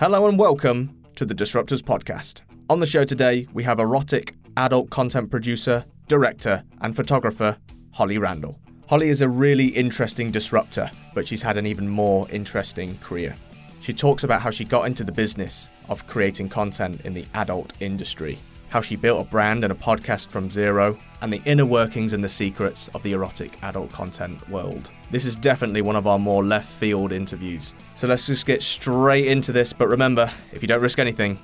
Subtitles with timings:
[0.00, 2.42] Hello and welcome to the Disruptors Podcast.
[2.70, 7.56] On the show today, we have erotic adult content producer, director, and photographer
[7.90, 8.60] Holly Randall.
[8.88, 13.34] Holly is a really interesting disruptor, but she's had an even more interesting career.
[13.80, 17.72] She talks about how she got into the business of creating content in the adult
[17.80, 22.12] industry, how she built a brand and a podcast from zero, and the inner workings
[22.12, 24.90] and the secrets of the erotic adult content world.
[25.10, 27.72] This is definitely one of our more left field interviews.
[27.96, 29.72] So let's just get straight into this.
[29.72, 31.38] But remember, if you don't risk anything,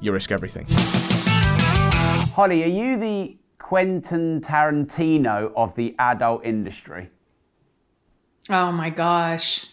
[0.00, 0.66] you risk everything.
[2.34, 7.10] Holly, are you the Quentin Tarantino of the adult industry?
[8.50, 9.66] Oh my gosh.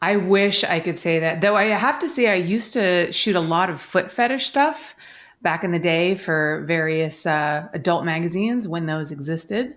[0.00, 1.40] I wish I could say that.
[1.40, 4.94] Though I have to say, I used to shoot a lot of foot fetish stuff
[5.42, 9.76] back in the day for various uh, adult magazines when those existed.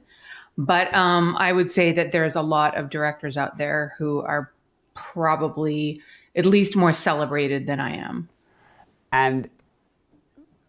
[0.57, 4.53] But um, I would say that there's a lot of directors out there who are
[4.93, 6.01] probably
[6.35, 8.29] at least more celebrated than I am.
[9.11, 9.49] And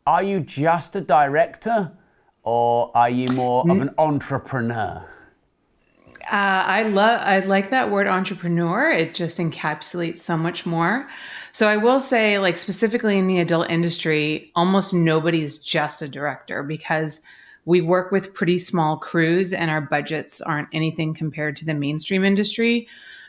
[0.07, 1.93] are you just a director
[2.43, 5.05] or are you more of an entrepreneur?
[6.31, 8.91] Uh, I love I like that word entrepreneur.
[8.91, 11.09] It just encapsulates so much more.
[11.57, 16.63] So I will say, like specifically in the adult industry, almost nobody's just a director
[16.63, 17.23] because
[17.65, 22.27] we work with pretty small crews and our budgets aren't anything compared to the mainstream
[22.27, 22.87] industry.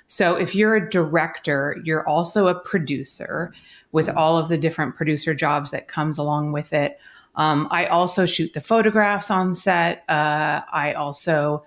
[0.08, 3.54] So if you're a director, you're also a producer
[3.94, 7.00] with all of the different producer jobs that comes along with it.
[7.36, 10.04] Um, I also shoot the photographs on set.
[10.10, 11.64] Uh, I also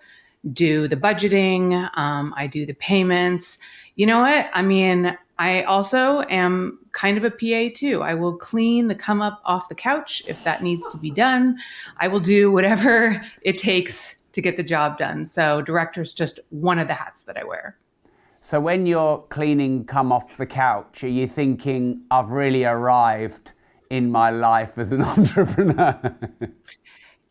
[0.52, 1.88] do the budgeting.
[1.96, 3.58] Um, I do the payments.
[3.96, 4.50] You know what?
[4.52, 8.02] I mean, I also am kind of a PA too.
[8.02, 11.56] I will clean the come up off the couch if that needs to be done.
[11.96, 15.24] I will do whatever it takes to get the job done.
[15.24, 17.78] So, director's just one of the hats that I wear.
[18.40, 23.52] So, when you're cleaning come off the couch, are you thinking, I've really arrived
[23.88, 26.18] in my life as an entrepreneur?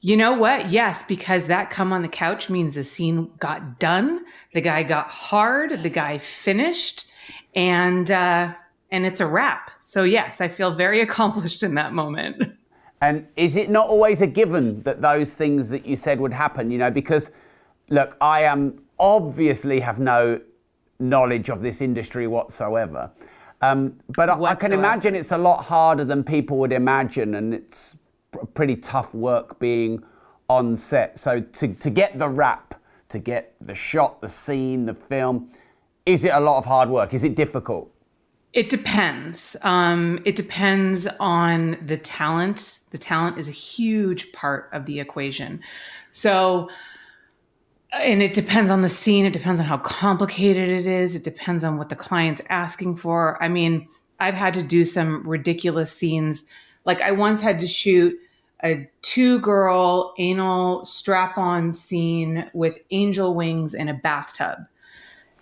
[0.01, 0.71] You know what?
[0.71, 5.09] Yes, because that come on the couch means the scene got done, the guy got
[5.09, 7.05] hard, the guy finished,
[7.55, 8.53] and uh,
[8.91, 9.71] and it's a wrap.
[9.79, 12.55] So yes, I feel very accomplished in that moment.
[13.01, 16.69] And is it not always a given that those things that you said would happen?
[16.69, 17.31] You know, because
[17.89, 20.41] look, I am obviously have no
[20.99, 23.09] knowledge of this industry whatsoever.
[23.61, 27.53] Um, but I, I can imagine it's a lot harder than people would imagine, and
[27.53, 27.97] it's
[28.53, 30.03] pretty tough work being
[30.49, 31.17] on set.
[31.17, 35.51] So to, to get the wrap, to get the shot, the scene, the film,
[36.09, 37.14] is it a lot of hard work?
[37.14, 37.92] Is it difficult?
[38.53, 39.56] It depends.
[39.62, 42.80] Um, it depends on the talent.
[42.90, 45.62] The talent is a huge part of the equation.
[46.12, 46.70] So,
[47.92, 49.25] and it depends on the scene.
[49.25, 51.14] It depends on how complicated it is.
[51.14, 53.41] It depends on what the client's asking for.
[53.41, 53.88] I mean,
[54.20, 56.46] I've had to do some ridiculous scenes
[56.86, 58.18] like I once had to shoot
[58.64, 64.58] a two girl anal strap on scene with angel wings in a bathtub.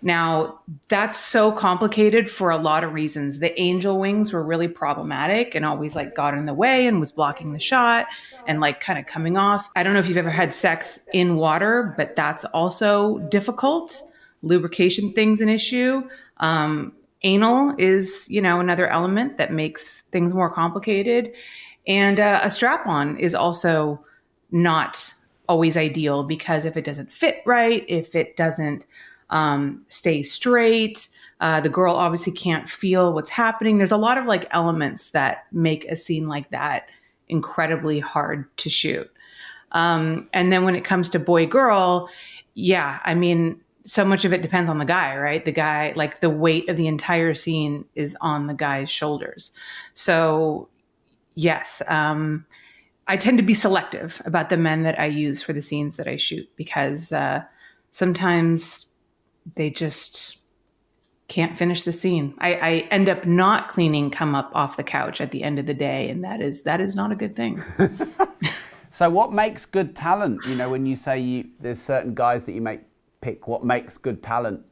[0.00, 3.40] Now, that's so complicated for a lot of reasons.
[3.40, 7.10] The angel wings were really problematic and always like got in the way and was
[7.10, 8.06] blocking the shot
[8.46, 9.68] and like kind of coming off.
[9.74, 14.02] I don't know if you've ever had sex in water, but that's also difficult.
[14.42, 16.08] Lubrication thing's an issue.
[16.38, 16.92] Um,
[17.22, 21.32] anal is, you know, another element that makes things more complicated.
[21.86, 24.04] And uh, a strap on is also
[24.52, 25.12] not
[25.48, 28.86] always ideal because if it doesn't fit right, if it doesn't
[29.30, 31.08] um, stay straight,
[31.40, 33.78] uh, the girl obviously can't feel what's happening.
[33.78, 36.88] There's a lot of like elements that make a scene like that
[37.28, 39.10] incredibly hard to shoot.
[39.72, 42.08] Um, and then when it comes to boy girl,
[42.54, 45.44] yeah, I mean, so much of it depends on the guy, right?
[45.44, 49.52] The guy, like the weight of the entire scene is on the guy's shoulders.
[49.94, 50.68] So,
[51.34, 52.44] yes, um,
[53.06, 56.06] I tend to be selective about the men that I use for the scenes that
[56.08, 57.42] I shoot because uh,
[57.90, 58.87] sometimes
[59.54, 60.40] they just
[61.28, 62.34] can't finish the scene.
[62.38, 65.66] I, I, end up not cleaning come up off the couch at the end of
[65.66, 67.62] the day, and that is that is not a good thing.
[68.90, 70.44] so, what makes good talent?
[70.46, 72.80] You know, when you say you, there's certain guys that you make
[73.20, 74.64] pick what makes good talent?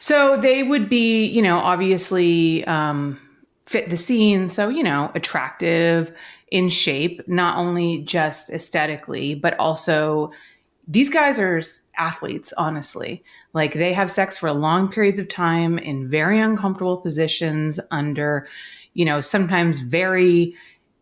[0.00, 3.20] So they would be, you know, obviously um,
[3.66, 4.48] fit the scene.
[4.48, 6.12] So, you know, attractive,
[6.50, 10.32] in shape, not only just aesthetically, but also
[10.88, 11.62] these guys are
[11.96, 13.22] athletes, honestly.
[13.52, 18.48] Like they have sex for long periods of time in very uncomfortable positions under,
[18.94, 20.54] you know, sometimes very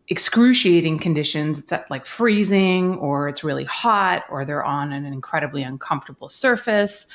[0.07, 1.59] excruciating conditions.
[1.59, 7.05] It's like freezing, or it's really hot, or they're on an incredibly uncomfortable surface.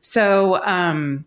[0.00, 1.24] So um,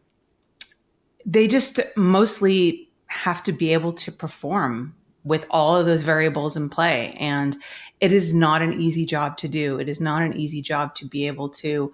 [1.26, 4.94] they just mostly have to be able to perform
[5.24, 7.18] with all of those variables in play.
[7.20, 7.58] And
[8.00, 9.80] it is not an easy job to do.
[9.80, 11.92] It is not an easy job to be able to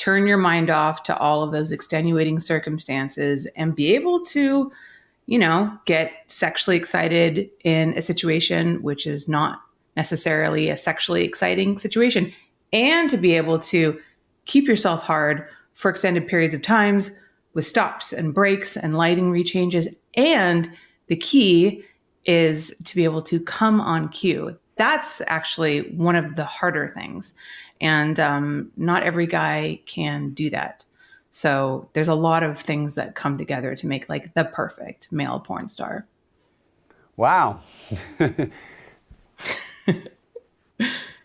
[0.00, 4.72] turn your mind off to all of those extenuating circumstances and be able to,
[5.26, 9.60] you know, get sexually excited in a situation which is not
[9.96, 12.32] necessarily a sexually exciting situation
[12.72, 14.00] and to be able to
[14.46, 17.10] keep yourself hard for extended periods of times
[17.52, 20.70] with stops and breaks and lighting rechanges and
[21.08, 21.84] the key
[22.24, 24.56] is to be able to come on cue.
[24.76, 27.34] That's actually one of the harder things.
[27.80, 30.84] And um, not every guy can do that.
[31.30, 35.40] So there's a lot of things that come together to make like the perfect male
[35.40, 36.06] porn star.
[37.16, 37.60] Wow.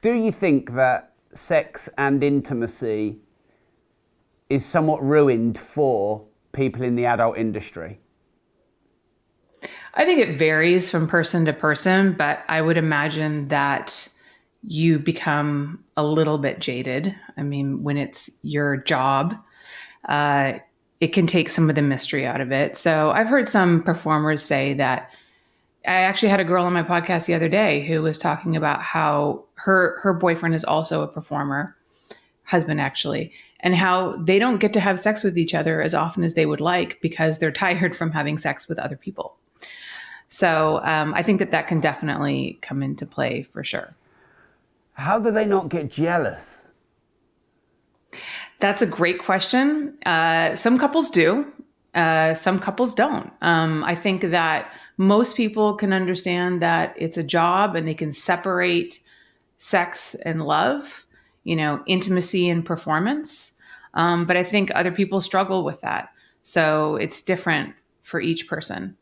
[0.02, 3.19] do you think that sex and intimacy
[4.50, 8.00] is somewhat ruined for people in the adult industry?
[9.96, 14.10] I think it varies from person to person, but I would imagine that
[14.67, 17.15] you become a little bit jaded.
[17.38, 19.35] I mean, when it's your job,
[20.09, 20.53] uh,
[21.00, 22.75] it can take some of the mystery out of it.
[22.75, 25.12] So I've heard some performers say that.
[25.88, 28.81] I actually had a girl on my podcast the other day who was talking about
[28.81, 31.75] how her her boyfriend is also a performer,
[32.44, 36.23] husband actually, and how they don't get to have sex with each other as often
[36.23, 39.35] as they would like because they're tired from having sex with other people.
[40.27, 43.94] So um, I think that that can definitely come into play for sure.
[44.95, 46.68] How do they not get jealous?
[48.59, 49.97] That's a great question.
[50.06, 51.51] Uh, some couples do,
[51.94, 53.31] uh, some couples don't.
[53.42, 58.13] Um, I think that most people can understand that it's a job and they can
[58.13, 59.01] separate
[59.57, 61.06] sex and love,
[61.44, 63.53] you know, intimacy and performance.
[63.94, 66.09] Um, but I think other people struggle with that.
[66.44, 68.95] So it's different for each person.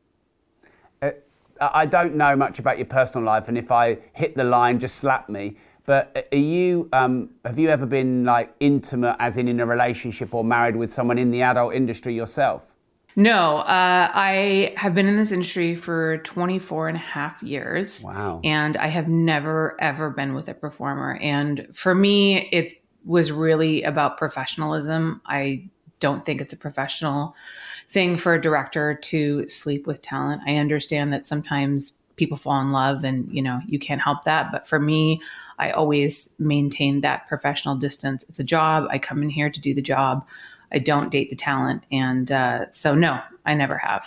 [1.61, 4.95] I don't know much about your personal life, and if I hit the line, just
[4.95, 5.55] slap me.
[5.85, 6.89] But are you?
[6.93, 10.93] Um, have you ever been like intimate, as in in a relationship or married with
[10.93, 12.73] someone in the adult industry yourself?
[13.15, 18.01] No, uh, I have been in this industry for 24 and a half years.
[18.03, 18.41] Wow.
[18.43, 21.19] And I have never, ever been with a performer.
[21.21, 25.21] And for me, it was really about professionalism.
[25.27, 25.69] I
[25.99, 27.35] don't think it's a professional
[27.87, 30.41] thing for a director to sleep with talent.
[30.47, 34.51] I understand that sometimes people fall in love and you know you can't help that
[34.51, 35.19] but for me
[35.59, 38.25] i always maintain that professional distance.
[38.29, 38.87] It's a job.
[38.89, 40.25] I come in here to do the job.
[40.71, 41.83] I don't date the talent.
[41.91, 44.05] And uh, so no i never have.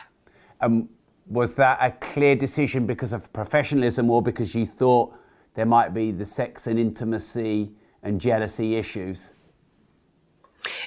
[0.60, 0.88] Um,
[1.28, 5.14] was that a clear decision because of professionalism or because you thought
[5.54, 7.72] there might be the sex and intimacy
[8.02, 9.34] and jealousy issues?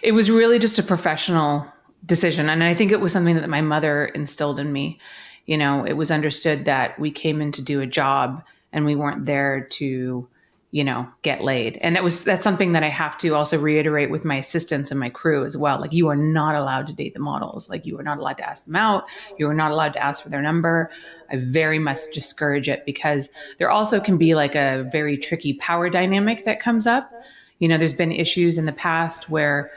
[0.02, 1.66] It was really just a professional
[2.06, 2.50] decision.
[2.50, 5.00] And I think it was something that my mother instilled in me.
[5.46, 8.96] You know, it was understood that we came in to do a job and we
[8.96, 10.28] weren't there to,
[10.72, 11.78] you know, get laid.
[11.78, 15.00] And that was that's something that I have to also reiterate with my assistants and
[15.00, 15.80] my crew as well.
[15.80, 17.70] Like you are not allowed to date the models.
[17.70, 19.06] Like you are not allowed to ask them out.
[19.40, 20.92] You are not allowed to ask for their number.
[21.32, 25.90] I very much discourage it because there also can be like a very tricky power
[25.90, 27.12] dynamic that comes up.
[27.58, 29.72] You know, there's been issues in the past where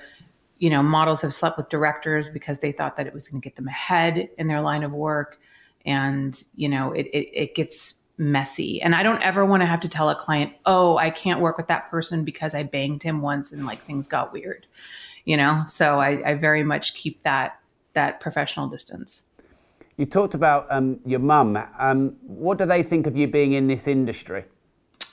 [0.58, 3.44] you know, models have slept with directors because they thought that it was going to
[3.44, 5.40] get them ahead in their line of work.
[5.84, 8.80] And, you know, it, it, it gets messy.
[8.80, 11.56] And I don't ever want to have to tell a client, oh, I can't work
[11.56, 14.66] with that person because I banged him once and like things got weird,
[15.24, 15.64] you know?
[15.66, 17.60] So I, I very much keep that,
[17.94, 19.24] that professional distance.
[19.96, 21.58] You talked about um, your mum.
[21.78, 24.44] Um, what do they think of you being in this industry?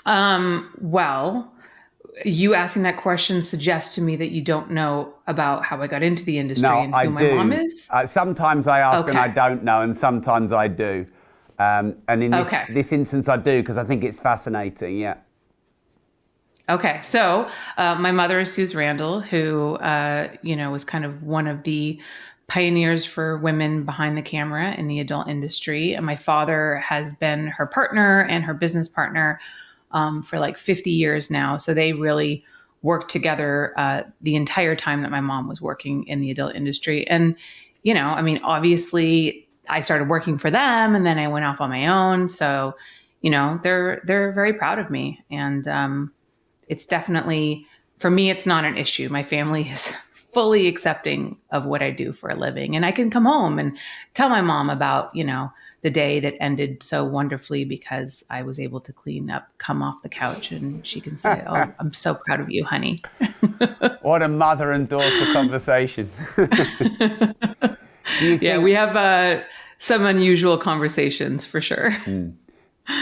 [0.05, 1.51] Um, well,
[2.23, 6.01] you asking that question suggests to me that you don't know about how I got
[6.01, 7.35] into the industry no, and who I my do.
[7.35, 7.87] mom is.
[7.91, 9.09] Uh, sometimes I ask okay.
[9.09, 11.05] and I don't know, and sometimes I do.
[11.59, 12.65] Um, and in this, okay.
[12.69, 14.97] this instance, I do because I think it's fascinating.
[14.97, 15.17] Yeah.
[16.69, 21.23] Okay, so uh, my mother is Suze Randall, who uh, you know was kind of
[21.23, 21.99] one of the
[22.49, 25.93] pioneers for women behind the camera in the adult industry.
[25.93, 29.39] And my father has been her partner and her business partner
[29.91, 31.57] um, for like 50 years now.
[31.57, 32.43] So they really
[32.81, 37.07] worked together uh, the entire time that my mom was working in the adult industry.
[37.07, 37.35] And,
[37.83, 41.61] you know, I mean, obviously I started working for them and then I went off
[41.61, 42.27] on my own.
[42.27, 42.75] So,
[43.21, 45.23] you know, they're, they're very proud of me.
[45.29, 46.11] And um,
[46.67, 47.65] it's definitely,
[47.97, 49.09] for me, it's not an issue.
[49.09, 49.93] My family is
[50.33, 52.75] fully accepting of what I do for a living.
[52.75, 53.77] And I can come home and
[54.13, 58.59] tell my mom about, you know, the day that ended so wonderfully because I was
[58.59, 62.15] able to clean up, come off the couch, and she can say, "Oh, I'm so
[62.15, 63.01] proud of you, honey."
[64.01, 66.09] what a mother and daughter conversation.
[68.21, 69.41] yeah, we have uh,
[69.79, 71.91] some unusual conversations for sure.
[72.05, 72.35] Mm.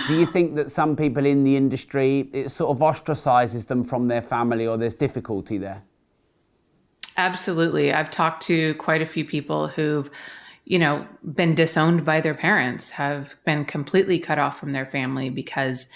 [0.06, 4.10] Do you think that some people in the industry it sort of ostracizes them from
[4.10, 5.82] their family, or there's difficulty there?
[7.16, 7.94] Absolutely.
[7.94, 10.10] I've talked to quite a few people who've,
[10.66, 15.30] you know, been disowned by their parents, have been completely cut off from their family
[15.30, 15.88] because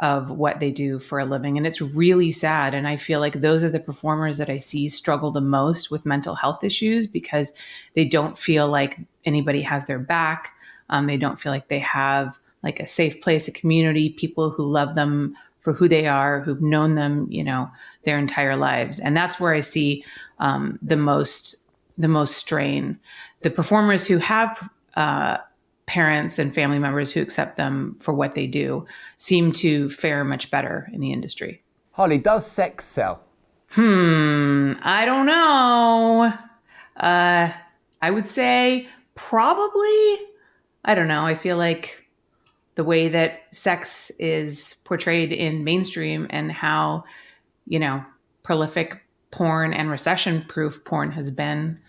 [0.00, 1.58] of what they do for a living.
[1.58, 2.74] And it's really sad.
[2.74, 6.06] And I feel like those are the performers that I see struggle the most with
[6.06, 7.52] mental health issues because
[7.94, 10.52] they don't feel like anybody has their back.
[10.88, 14.66] Um, they don't feel like they have like a safe place, a community, people who
[14.66, 17.70] love them for who they are, who've known them, you know,
[18.04, 18.98] their entire lives.
[18.98, 20.04] And that's where I see
[20.38, 21.56] um, the most
[21.98, 22.98] the most strain.
[23.42, 25.38] The performers who have uh,
[25.90, 30.48] parents and family members who accept them for what they do seem to fare much
[30.48, 31.60] better in the industry.
[31.90, 33.24] Holly, does sex sell?
[33.70, 36.32] Hmm, I don't know.
[36.96, 37.52] Uh,
[38.00, 40.20] I would say probably.
[40.84, 41.26] I don't know.
[41.26, 42.06] I feel like
[42.76, 47.02] the way that sex is portrayed in mainstream and how,
[47.66, 48.04] you know,
[48.44, 51.80] prolific porn and recession proof porn has been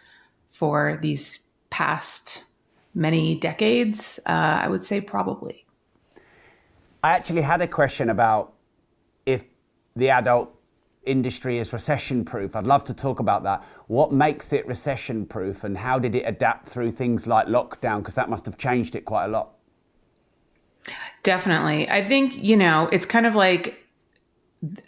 [0.49, 1.37] for these
[1.69, 2.45] past
[2.93, 5.65] many decades, uh, I would say probably.
[7.03, 8.53] I actually had a question about
[9.25, 9.45] if
[9.95, 10.55] the adult
[11.05, 12.55] industry is recession proof.
[12.55, 13.63] I'd love to talk about that.
[13.87, 17.99] What makes it recession proof and how did it adapt through things like lockdown?
[17.99, 19.53] Because that must have changed it quite a lot.
[21.23, 21.89] Definitely.
[21.89, 23.77] I think, you know, it's kind of like,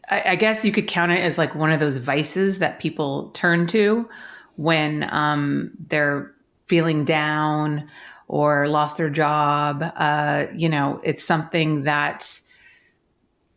[0.10, 3.66] I, guess you could count it as like one of those vices that people turn
[3.68, 4.08] to
[4.56, 6.32] when um, they're
[6.68, 7.90] feeling down
[8.28, 9.84] or lost their job.
[9.96, 12.40] Uh, you know, it's something that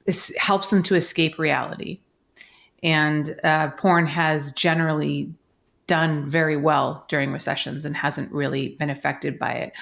[0.06, 2.00] is, helps them to escape reality.
[2.82, 5.32] And uh, porn has generally
[5.86, 9.72] done very well during recessions and hasn't really been affected by it.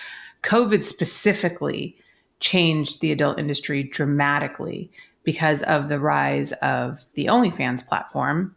[0.42, 1.96] COVID specifically
[2.40, 4.90] changed the adult industry dramatically
[5.22, 8.54] because of the rise of the OnlyFans platform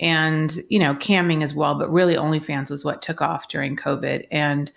[0.00, 1.74] and, you know, camming as well.
[1.74, 4.26] But really, OnlyFans was what took off during COVID.
[4.30, 4.70] And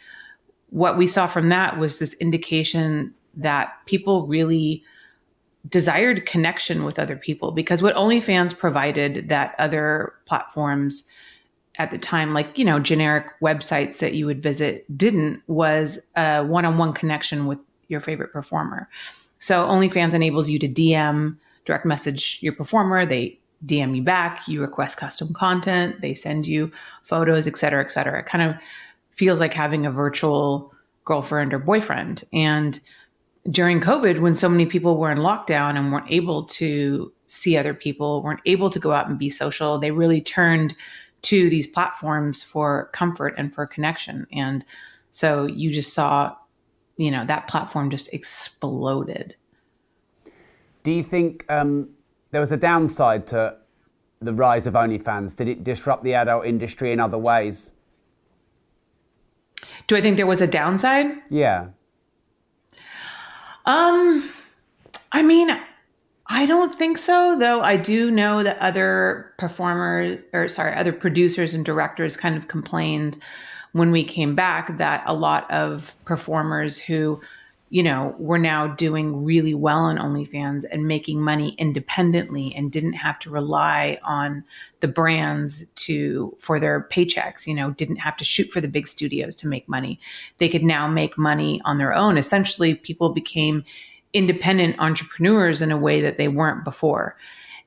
[0.69, 4.83] what we saw from that was this indication that people really
[5.67, 11.03] desired connection with other people because what OnlyFans provided that other platforms
[11.75, 16.43] at the time, like, you know, generic websites that you would visit didn't was a
[16.43, 18.89] one on one connection with your favorite performer.
[19.39, 23.05] So OnlyFans enables you to DM, direct message your performer.
[23.05, 24.47] They DM you back.
[24.47, 26.01] You request custom content.
[26.01, 26.71] They send you
[27.03, 28.19] photos, et cetera, et cetera.
[28.19, 28.55] It kind of
[29.11, 30.73] feels like having a virtual
[31.05, 32.23] girlfriend or boyfriend.
[32.31, 32.79] And
[33.49, 37.73] during COVID, when so many people were in lockdown and weren't able to see other
[37.73, 40.75] people, weren't able to go out and be social, they really turned
[41.23, 44.25] to these platforms for comfort and for connection.
[44.31, 44.63] And
[45.11, 46.35] so you just saw
[46.99, 49.33] you know, that platform just exploded.
[50.83, 51.89] Do you think um,
[52.31, 53.57] there was a downside to
[54.21, 55.35] the rise of OnlyFans?
[55.35, 57.73] Did it disrupt the adult industry in other ways?
[59.87, 61.07] Do I think there was a downside?
[61.29, 61.69] Yeah.
[63.65, 64.29] Um,
[65.11, 65.57] I mean,
[66.27, 67.61] I don't think so, though.
[67.61, 73.17] I do know that other performers, or sorry, other producers and directors kind of complained
[73.71, 77.19] when we came back that a lot of performers who
[77.71, 82.93] you know, were now doing really well on OnlyFans and making money independently and didn't
[82.93, 84.43] have to rely on
[84.79, 88.87] the brands to for their paychecks, you know, didn't have to shoot for the big
[88.87, 89.99] studios to make money.
[90.39, 92.17] They could now make money on their own.
[92.17, 93.63] Essentially, people became
[94.13, 97.15] independent entrepreneurs in a way that they weren't before.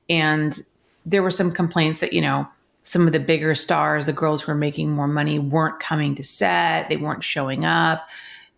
[0.09, 0.59] And
[1.05, 2.47] there were some complaints that, you know,
[2.83, 6.23] some of the bigger stars, the girls who were making more money, weren't coming to
[6.23, 6.89] set.
[6.89, 8.05] They weren't showing up.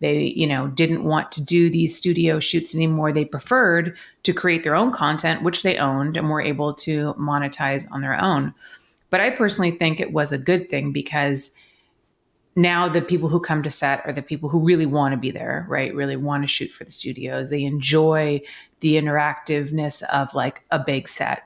[0.00, 3.12] They, you know, didn't want to do these studio shoots anymore.
[3.12, 7.90] They preferred to create their own content, which they owned and were able to monetize
[7.90, 8.52] on their own.
[9.10, 11.54] But I personally think it was a good thing because
[12.56, 15.30] now the people who come to set are the people who really want to be
[15.30, 15.94] there, right?
[15.94, 17.50] Really want to shoot for the studios.
[17.50, 18.40] They enjoy
[18.80, 21.42] the interactiveness of like a big set.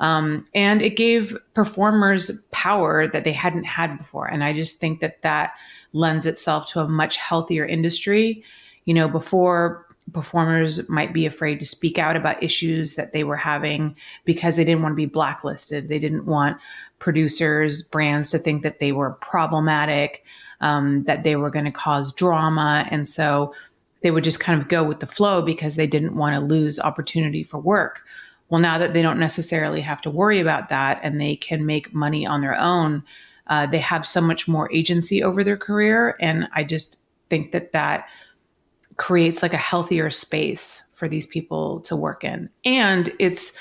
[0.00, 4.26] Um, and it gave performers power that they hadn't had before.
[4.26, 5.52] And I just think that that
[5.92, 8.42] lends itself to a much healthier industry.
[8.84, 13.36] You know, before performers might be afraid to speak out about issues that they were
[13.36, 13.94] having
[14.24, 15.88] because they didn't want to be blacklisted.
[15.88, 16.56] They didn't want
[16.98, 20.24] producers, brands to think that they were problematic,
[20.60, 22.86] um, that they were going to cause drama.
[22.90, 23.54] And so
[24.02, 26.80] they would just kind of go with the flow because they didn't want to lose
[26.80, 28.02] opportunity for work.
[28.48, 31.94] Well, now that they don't necessarily have to worry about that and they can make
[31.94, 33.04] money on their own,
[33.50, 36.16] uh, they have so much more agency over their career.
[36.20, 38.06] And I just think that that
[38.96, 42.48] creates like a healthier space for these people to work in.
[42.64, 43.52] And it's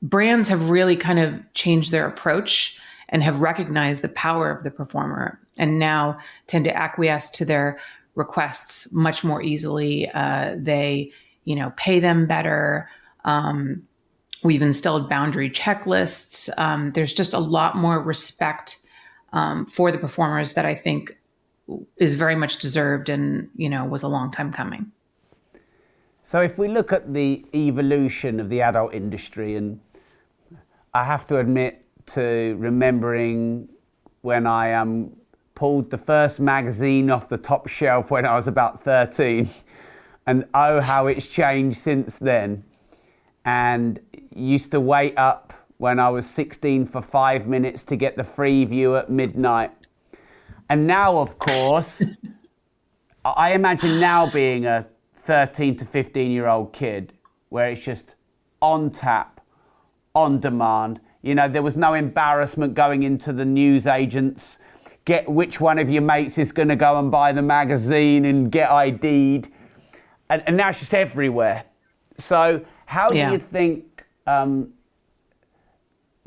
[0.00, 2.78] brands have really kind of changed their approach
[3.10, 7.78] and have recognized the power of the performer and now tend to acquiesce to their
[8.14, 10.10] requests much more easily.
[10.10, 11.10] Uh, they,
[11.44, 12.88] you know, pay them better.
[13.24, 13.82] Um,
[14.42, 16.48] we've instilled boundary checklists.
[16.58, 18.78] Um, there's just a lot more respect
[19.32, 21.16] um, for the performers that I think
[21.98, 24.92] is very much deserved and you know was a long time coming.
[26.22, 29.80] So if we look at the evolution of the adult industry, and
[30.92, 33.68] I have to admit to remembering
[34.22, 35.16] when I um,
[35.54, 39.48] pulled the first magazine off the top shelf when I was about 13,
[40.26, 42.64] and oh how it's changed since then.
[43.44, 43.98] And
[44.34, 48.64] used to wait up when I was 16 for five minutes to get the free
[48.64, 49.72] view at midnight
[50.68, 52.02] and now, of course,
[53.24, 57.14] I imagine now being a 13 to 15 year old kid
[57.48, 58.16] where it's just
[58.60, 59.40] on tap,
[60.14, 61.00] on demand.
[61.22, 64.58] You know, there was no embarrassment going into the news agents.
[65.04, 68.52] Get which one of your mates is going to go and buy the magazine and
[68.52, 69.50] get ID'd.
[70.28, 71.64] And, and now it's just everywhere.
[72.18, 73.28] So, how yeah.
[73.28, 74.74] do you think um,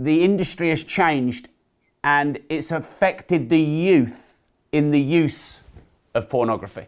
[0.03, 1.47] the industry has changed
[2.03, 4.35] and it's affected the youth
[4.71, 5.59] in the use
[6.15, 6.87] of pornography.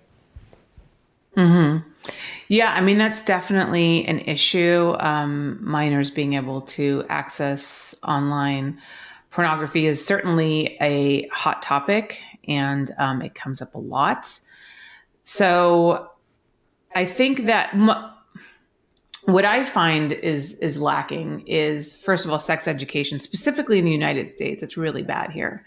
[1.35, 1.77] Hmm.
[2.47, 4.95] Yeah, I mean that's definitely an issue.
[4.99, 8.79] Um, minors being able to access online
[9.31, 14.39] pornography is certainly a hot topic, and um, it comes up a lot.
[15.23, 16.09] So,
[16.95, 17.73] I think that.
[17.73, 18.09] M-
[19.25, 23.91] what I find is is lacking is first of all sex education, specifically in the
[23.91, 24.63] United States.
[24.63, 25.65] It's really bad here,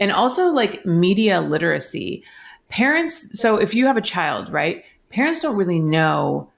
[0.00, 2.24] and also like media literacy.
[2.68, 4.84] Parents, so if you have a child, right?
[5.10, 6.50] Parents don't really know.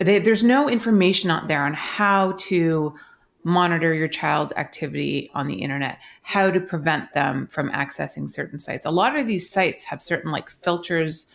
[0.00, 2.94] They, there's no information out there on how to
[3.42, 8.84] monitor your child's activity on the internet, how to prevent them from accessing certain sites.
[8.84, 11.28] A lot of these sites have certain like filters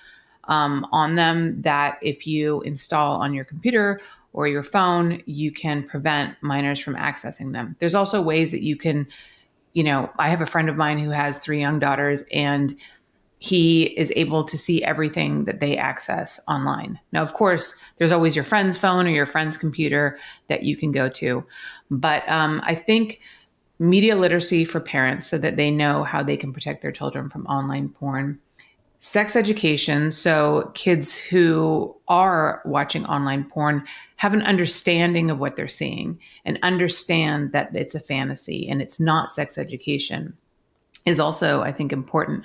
[0.52, 4.02] um, on them that if you install on your computer
[4.34, 7.76] or your phone, you can prevent minors from accessing them.
[7.80, 9.08] There's also ways that you can
[9.74, 12.76] you know, I have a friend of mine who has three young daughters and
[13.40, 17.00] he is able to see everything that they access online.
[17.12, 20.92] Now, of course, there's always your friend's phone or your friend's computer that you can
[20.92, 21.44] go to.
[21.90, 23.20] But um, I think
[23.80, 27.48] media literacy for parents so that they know how they can protect their children from
[27.48, 28.40] online porn
[29.02, 33.84] sex education so kids who are watching online porn
[34.18, 39.00] have an understanding of what they're seeing and understand that it's a fantasy and it's
[39.00, 40.32] not sex education
[41.06, 42.44] is also i think important.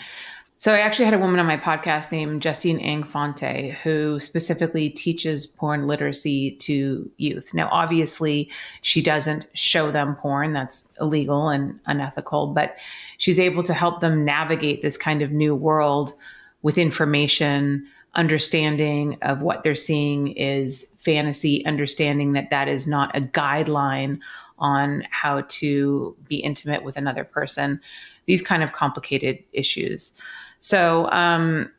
[0.57, 4.89] So i actually had a woman on my podcast named justine ang fonte who specifically
[4.89, 7.53] teaches porn literacy to youth.
[7.53, 10.55] Now obviously she doesn't show them porn.
[10.55, 12.79] That's illegal and unethical but
[13.19, 16.15] she's able to help them navigate this kind of new world
[16.63, 23.21] with information, understanding of what they're seeing is fantasy, understanding that that is not a
[23.21, 24.19] guideline
[24.59, 27.81] on how to be intimate with another person,
[28.25, 30.13] these kind of complicated issues.
[30.61, 31.71] So um,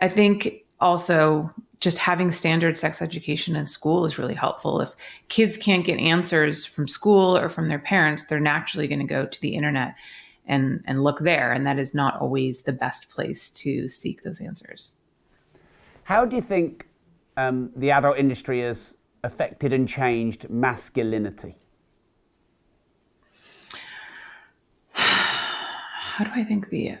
[0.00, 4.80] I think also just having standard sex education in school is really helpful.
[4.80, 4.90] If
[5.28, 9.26] kids can't get answers from school or from their parents, they're naturally going to go
[9.26, 9.94] to the internet
[10.46, 11.52] and and look there.
[11.52, 14.94] And that is not always the best place to seek those answers.
[16.04, 16.86] How do you think
[17.36, 21.56] um, the adult industry has affected and changed masculinity?
[24.92, 26.96] How do i think the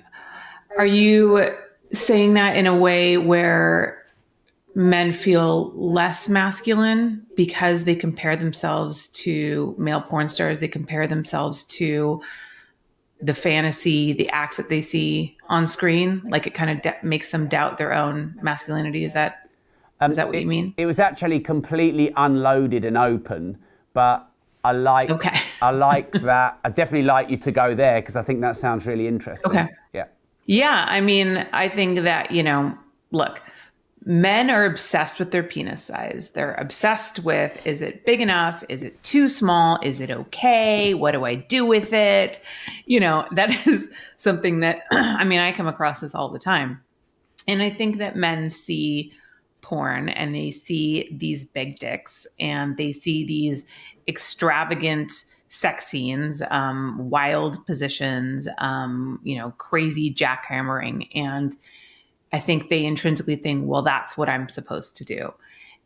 [0.76, 1.54] are you
[1.92, 4.02] saying that in a way where
[4.74, 11.62] men feel less masculine because they compare themselves to male porn stars they compare themselves
[11.64, 12.20] to
[13.20, 17.30] the fantasy, the acts that they see on screen, like it kind of de- makes
[17.30, 19.04] them doubt their own masculinity.
[19.04, 19.48] Is that
[20.00, 20.74] um, is that what it, you mean?
[20.76, 23.58] It was actually completely unloaded and open,
[23.92, 24.28] but
[24.64, 25.38] I like okay.
[25.62, 26.58] I like that.
[26.64, 29.50] I definitely like you to go there because I think that sounds really interesting.
[29.50, 29.68] Okay.
[29.92, 30.06] Yeah.
[30.46, 32.76] Yeah, I mean, I think that you know,
[33.12, 33.40] look,
[34.06, 36.30] men are obsessed with their penis size.
[36.32, 38.62] They're obsessed with is it big enough?
[38.68, 39.78] Is it too small?
[39.82, 40.94] Is it okay?
[40.94, 42.40] What do I do with it?
[42.86, 46.82] You know, that is something that I mean, I come across this all the time.
[47.46, 49.12] And I think that men see
[49.60, 53.64] porn and they see these big dicks and they see these
[54.06, 55.12] extravagant
[55.48, 61.08] sex scenes, um, wild positions, um, you know, crazy jackhammering.
[61.14, 61.56] And
[62.34, 65.32] I think they intrinsically think, well, that's what I'm supposed to do.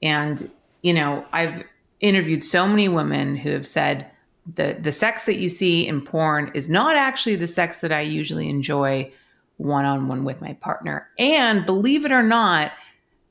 [0.03, 1.63] And, you know, I've
[2.01, 4.11] interviewed so many women who have said
[4.55, 8.01] the the sex that you see in porn is not actually the sex that I
[8.01, 9.13] usually enjoy
[9.59, 11.07] one on one with my partner.
[11.19, 12.73] And believe it or not,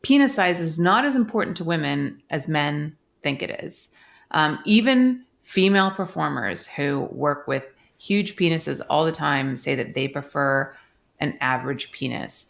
[0.04, 3.88] penis size is not as important to women as men think it is.
[4.30, 7.66] Um, even female performers who work with
[7.98, 10.76] huge penises all the time say that they prefer
[11.20, 12.46] an average penis.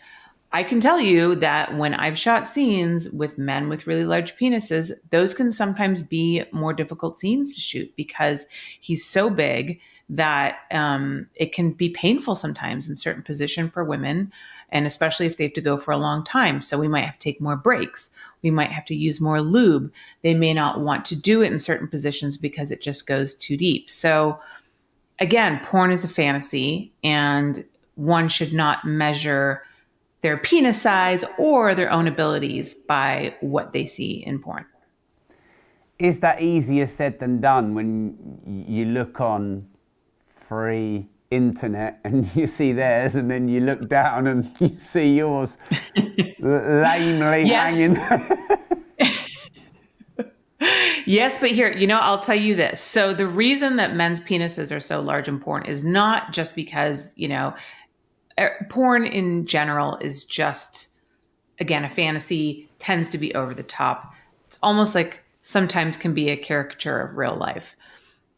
[0.54, 4.92] I can tell you that when I've shot scenes with men with really large penises,
[5.10, 8.46] those can sometimes be more difficult scenes to shoot because
[8.80, 9.80] he's so big
[10.10, 14.32] that um, it can be painful sometimes in certain position for women
[14.70, 16.62] and especially if they have to go for a long time.
[16.62, 18.10] So we might have to take more breaks.
[18.42, 19.92] We might have to use more lube.
[20.24, 23.58] They may not want to do it in certain positions because it just goes too
[23.58, 23.90] deep.
[23.90, 24.40] So
[25.20, 29.64] again porn is a fantasy and one should not measure
[30.28, 34.66] their penis size or their own abilities by what they see in porn.
[36.00, 37.96] Is that easier said than done when
[38.46, 39.70] you look on
[40.28, 45.58] free internet and you see theirs and then you look down and you see yours
[46.40, 47.96] lamely hanging
[51.06, 52.82] yes but here you know i'll tell you this.
[52.82, 57.14] So the reason that men's penises are so large in porn is not just because
[57.16, 57.54] you know
[58.38, 60.90] Uh, porn in general is just
[61.60, 64.14] again a fantasy tends to be over the top
[64.46, 67.76] it's almost like sometimes can be a caricature of real life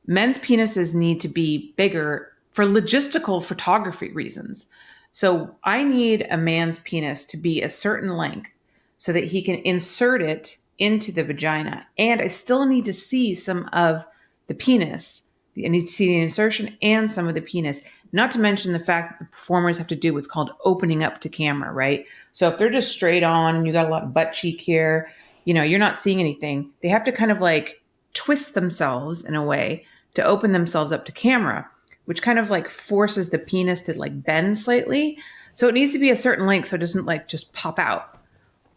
[0.07, 4.65] men's penises need to be bigger for logistical photography reasons.
[5.11, 8.49] So I need a man's penis to be a certain length
[8.97, 11.85] so that he can insert it into the vagina.
[11.97, 14.05] And I still need to see some of
[14.47, 15.27] the penis.
[15.57, 17.81] I need to see the insertion and some of the penis.
[18.11, 21.21] Not to mention the fact that the performers have to do what's called opening up
[21.21, 22.05] to camera, right?
[22.31, 25.11] So if they're just straight on and you got a lot of butt cheek here,
[25.45, 26.71] you know, you're not seeing anything.
[26.81, 27.81] They have to kind of like
[28.13, 31.69] twist themselves in a way to open themselves up to camera,
[32.05, 35.17] which kind of like forces the penis to like bend slightly.
[35.53, 38.17] So it needs to be a certain length so it doesn't like just pop out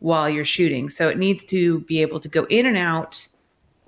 [0.00, 0.90] while you're shooting.
[0.90, 3.28] So it needs to be able to go in and out,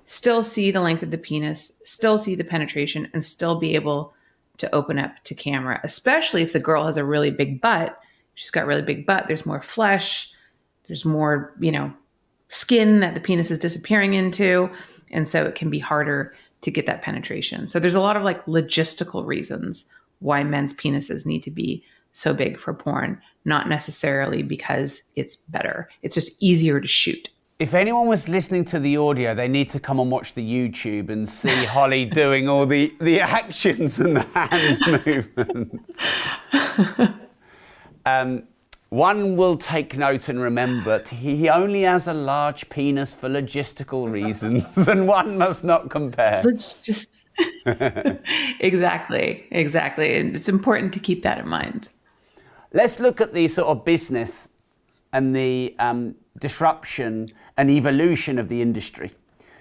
[0.05, 4.13] still see the length of the penis, still see the penetration, and still be able
[4.57, 7.99] to open up to camera, especially if the girl has a really big butt.
[8.35, 10.31] She's got really big butt, there's more flesh,
[10.87, 11.93] there's more, you know,
[12.49, 14.69] skin that the penis is disappearing into.
[15.11, 17.67] And so it can be harder to get that penetration.
[17.67, 19.87] So there's a lot of like logistical reasons
[20.19, 25.89] why men's penises need to be so big for porn, not necessarily because it's better.
[26.01, 27.29] It's just easier to shoot.
[27.57, 31.09] If anyone was listening to the audio, they need to come and watch the YouTube
[31.09, 35.77] and see Holly doing all the, the actions and the hand movements.
[38.05, 38.43] um,
[38.89, 44.77] one will take note and remember he only has a large penis for logistical reasons,
[44.89, 46.41] and one must not compare.
[46.43, 47.23] Let's just.
[48.59, 50.17] exactly, exactly.
[50.17, 51.87] And it's important to keep that in mind.
[52.73, 54.49] Let's look at the sort of business
[55.13, 59.11] and the um, disruption and evolution of the industry.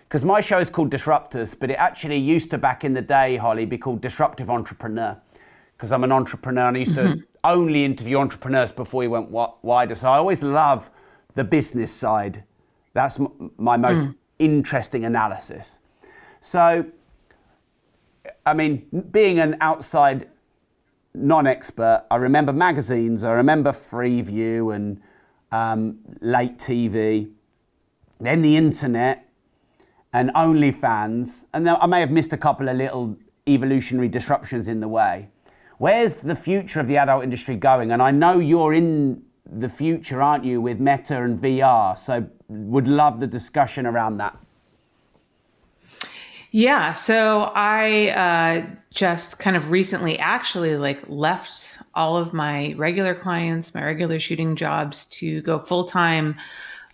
[0.08, 3.36] Because my show is called Disruptors, but it actually used to back in the day,
[3.36, 5.16] Holly, be called Disruptive Entrepreneur.
[5.76, 9.30] Because I'm an entrepreneur and I used to mm-hmm only interview entrepreneurs before we went
[9.30, 9.94] wider.
[9.94, 10.90] So I always love
[11.34, 12.42] the business side.
[12.94, 13.20] That's
[13.58, 14.14] my most mm.
[14.38, 15.78] interesting analysis.
[16.40, 16.86] So,
[18.46, 20.28] I mean, being an outside
[21.12, 25.00] non expert, I remember magazines, I remember Freeview and
[25.52, 27.30] um, late TV,
[28.24, 29.28] then the internet
[30.12, 31.46] and OnlyFans.
[31.52, 33.16] And I may have missed a couple of little
[33.48, 35.28] evolutionary disruptions in the way.
[35.78, 37.90] Where's the future of the adult industry going?
[37.90, 41.98] And I know you're in the future, aren't you, with Meta and VR?
[41.98, 44.36] So would love the discussion around that.
[46.52, 53.12] Yeah, so I uh, just kind of recently actually like left all of my regular
[53.12, 56.36] clients, my regular shooting jobs to go full time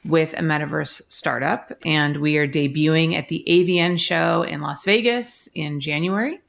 [0.05, 1.73] with a metaverse startup.
[1.85, 6.41] And we are debuting at the AVN show in Las Vegas in January.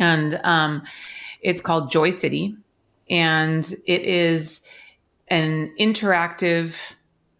[0.00, 0.82] And um,
[1.40, 2.56] it's called Joy City,
[3.08, 4.64] and it is
[5.28, 6.74] an interactive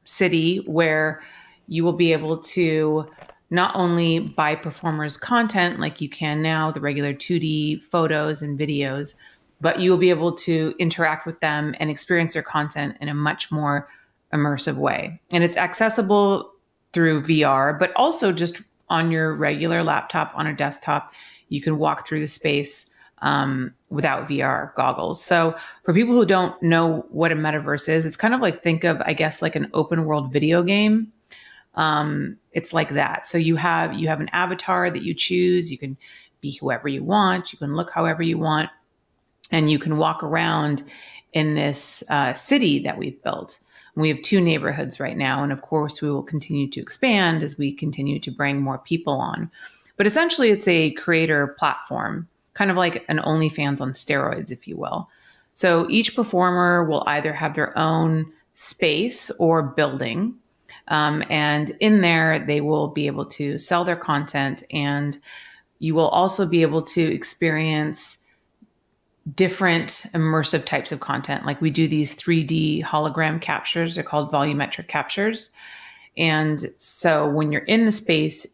[0.04, 1.22] city where
[1.66, 3.10] you will be able to
[3.50, 9.14] not only buy performers' content like you can now, the regular 2D photos and videos,
[9.60, 13.14] but you will be able to interact with them and experience their content in a
[13.14, 13.88] much more
[14.32, 15.20] immersive way.
[15.30, 16.52] And it's accessible
[16.92, 18.60] through VR, but also just
[18.90, 21.12] on your regular laptop, on a desktop.
[21.48, 22.90] You can walk through the space
[23.22, 25.22] um, without VR goggles.
[25.22, 28.84] So for people who don't know what a metaverse is, it's kind of like think
[28.84, 31.12] of, I guess, like an open world video game.
[31.74, 33.26] Um, it's like that.
[33.26, 35.70] So you have you have an avatar that you choose.
[35.70, 35.96] You can
[36.40, 37.52] be whoever you want.
[37.52, 38.70] You can look however you want,
[39.50, 40.82] and you can walk around
[41.32, 43.58] in this uh, city that we've built.
[43.94, 47.58] We have two neighborhoods right now, and of course, we will continue to expand as
[47.58, 49.50] we continue to bring more people on.
[49.96, 54.76] But essentially, it's a creator platform kind of like an OnlyFans on steroids, if you
[54.76, 55.08] will.
[55.54, 60.34] So each performer will either have their own space or building.
[60.88, 64.64] Um, and in there, they will be able to sell their content.
[64.72, 65.16] And
[65.78, 68.24] you will also be able to experience
[69.34, 71.44] different immersive types of content.
[71.44, 75.50] Like we do these 3D hologram captures, they're called volumetric captures.
[76.16, 78.46] And so when you're in the space,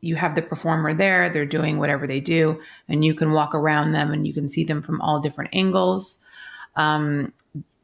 [0.00, 3.92] you have the performer there, they're doing whatever they do, and you can walk around
[3.92, 6.18] them and you can see them from all different angles.
[6.76, 7.32] Um,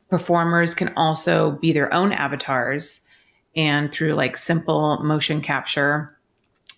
[0.08, 3.02] performers can also be their own avatars
[3.54, 6.16] and through like simple motion capture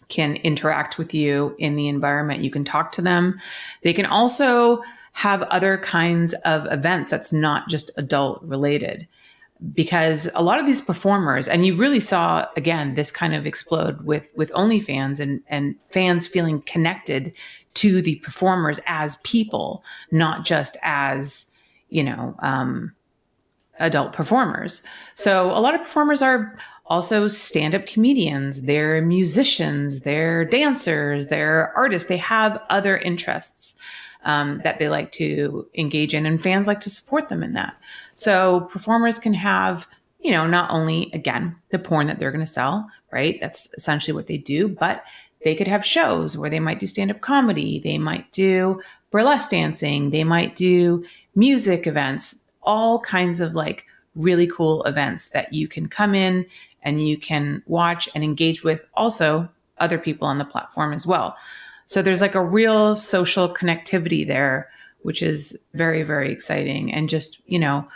[0.08, 2.42] can interact with you in the environment.
[2.42, 3.38] You can talk to them.
[3.82, 4.82] They can also
[5.18, 9.08] have other kinds of events that's not just adult related.
[9.74, 14.00] Because a lot of these performers, and you really saw again this kind of explode
[14.02, 17.32] with with OnlyFans and and fans feeling connected
[17.74, 21.50] to the performers as people, not just as
[21.88, 22.92] you know um,
[23.80, 24.82] adult performers.
[25.16, 28.62] So a lot of performers are also stand-up comedians.
[28.62, 30.02] They're musicians.
[30.02, 31.26] They're dancers.
[31.26, 32.08] They're artists.
[32.08, 33.74] They have other interests
[34.28, 37.74] um, that they like to engage in and fans like to support them in that
[38.18, 39.86] so performers can have,
[40.18, 43.38] you know, not only again the porn that they're going to sell, right?
[43.40, 45.04] That's essentially what they do, but
[45.44, 49.50] they could have shows where they might do stand up comedy, they might do burlesque
[49.50, 51.04] dancing, they might do
[51.36, 53.86] music events, all kinds of like
[54.16, 56.44] really cool events that you can come in
[56.82, 61.36] and you can watch and engage with also other people on the platform as well.
[61.88, 64.70] So there's like a real social connectivity there,
[65.02, 66.92] which is very, very exciting.
[66.92, 67.88] And just, you know,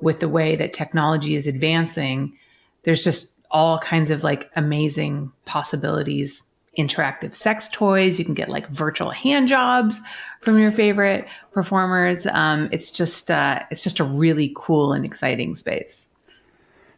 [0.00, 2.36] with the way that technology is advancing,
[2.82, 6.42] there's just all kinds of like amazing possibilities.
[6.76, 8.18] Interactive sex toys.
[8.18, 9.98] You can get like virtual hand jobs
[10.42, 12.26] from your favorite performers.
[12.26, 16.08] Um, it's just uh, it's just a really cool and exciting space.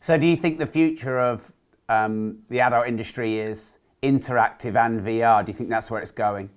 [0.00, 1.52] So, do you think the future of
[1.88, 5.44] um, the adult industry is interactive and VR?
[5.44, 6.50] Do you think that's where it's going?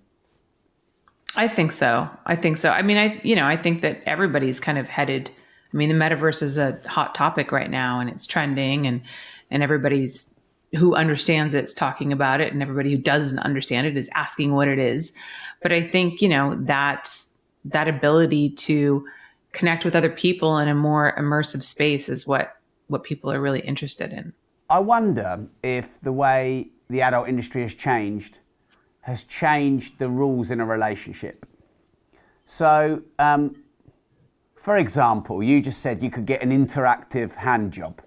[1.36, 2.10] I think so.
[2.25, 2.71] I think so.
[2.71, 5.32] I mean, I you know, I think that everybody's kind of headed
[5.73, 9.01] I mean, the metaverse is a hot topic right now and it's trending and
[9.49, 10.34] and everybody's
[10.75, 14.69] who understands it's talking about it and everybody who doesn't understand it is asking what
[14.69, 15.13] it is.
[15.62, 19.06] But I think, you know, that's that ability to
[19.51, 22.56] connect with other people in a more immersive space is what
[22.88, 24.34] what people are really interested in.
[24.69, 28.39] I wonder if the way the adult industry has changed
[29.01, 31.45] has changed the rules in a relationship.
[32.45, 33.63] So, um,
[34.56, 38.01] for example, you just said you could get an interactive hand job.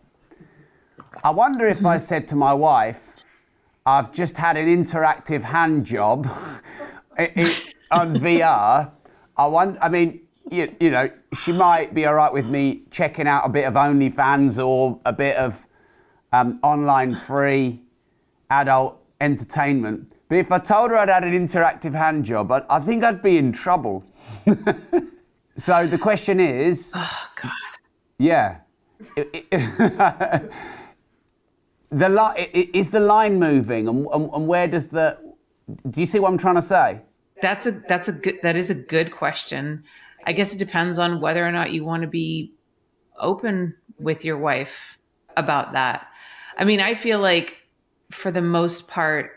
[1.25, 3.17] I wonder if I said to my wife,
[3.85, 6.29] I've just had an interactive hand job
[7.19, 7.27] on
[8.19, 8.93] VR.
[9.37, 10.21] I want, I mean,
[10.51, 13.75] you, you, know, she might be all right with me checking out a bit of
[13.75, 15.67] OnlyFans or a bit of
[16.33, 17.84] um, online free
[18.61, 20.13] adult entertainment.
[20.29, 23.23] But if I told her I'd had an interactive hand job, I, I think I'd
[23.23, 24.05] be in trouble.
[25.57, 26.93] So the question is.
[26.97, 27.53] Oh God.
[28.19, 28.59] Yeah.
[31.91, 35.19] the li- is the line moving, and, and, and where does the?
[35.91, 37.01] Do you see what I'm trying to say?
[37.43, 39.85] That's a that's a good that is a good question.
[40.25, 42.55] I guess it depends on whether or not you want to be
[43.19, 44.97] open with your wife
[45.37, 46.07] about that.
[46.57, 47.57] I mean, I feel like
[48.15, 49.33] for the most part,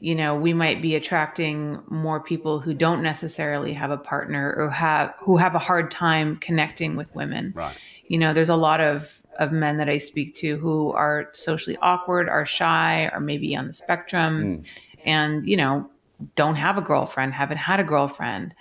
[0.00, 4.70] you know we might be attracting more people who don't necessarily have a partner or
[4.70, 7.52] have who have a hard time connecting with women.
[7.54, 7.76] Right.
[8.08, 11.76] You know there's a lot of of men that i speak to who are socially
[11.80, 14.70] awkward are shy or maybe on the spectrum mm.
[15.06, 15.88] and you know
[16.34, 18.54] don't have a girlfriend haven't had a girlfriend.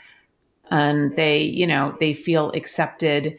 [0.72, 3.38] And they you know they feel accepted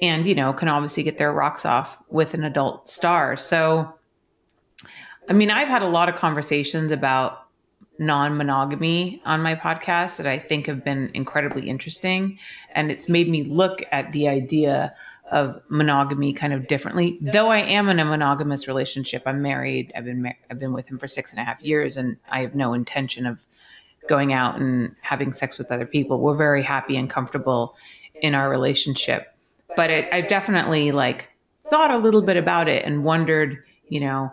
[0.00, 3.36] and you know can obviously get their rocks off with an adult star.
[3.36, 3.92] So
[5.30, 7.46] I mean, I've had a lot of conversations about
[8.00, 12.36] non monogamy on my podcast that I think have been incredibly interesting.
[12.74, 14.92] And it's made me look at the idea
[15.30, 17.16] of monogamy kind of differently.
[17.20, 19.92] Though I am in a monogamous relationship, I'm married.
[19.96, 22.40] I've been mar- I've been with him for six and a half years, and I
[22.40, 23.38] have no intention of
[24.08, 26.18] going out and having sex with other people.
[26.18, 27.76] We're very happy and comfortable
[28.20, 29.32] in our relationship.
[29.76, 31.28] But I've definitely like
[31.70, 34.32] thought a little bit about it and wondered, you know,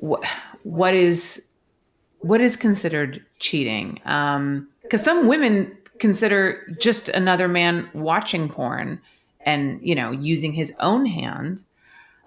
[0.00, 0.24] what
[0.62, 1.46] what is
[2.20, 3.94] what is considered cheating?
[3.94, 9.00] Because um, some women consider just another man watching porn
[9.42, 11.62] and you know using his own hand,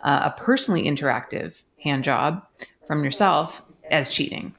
[0.03, 2.45] uh, a personally interactive hand job
[2.87, 4.53] from yourself as cheating.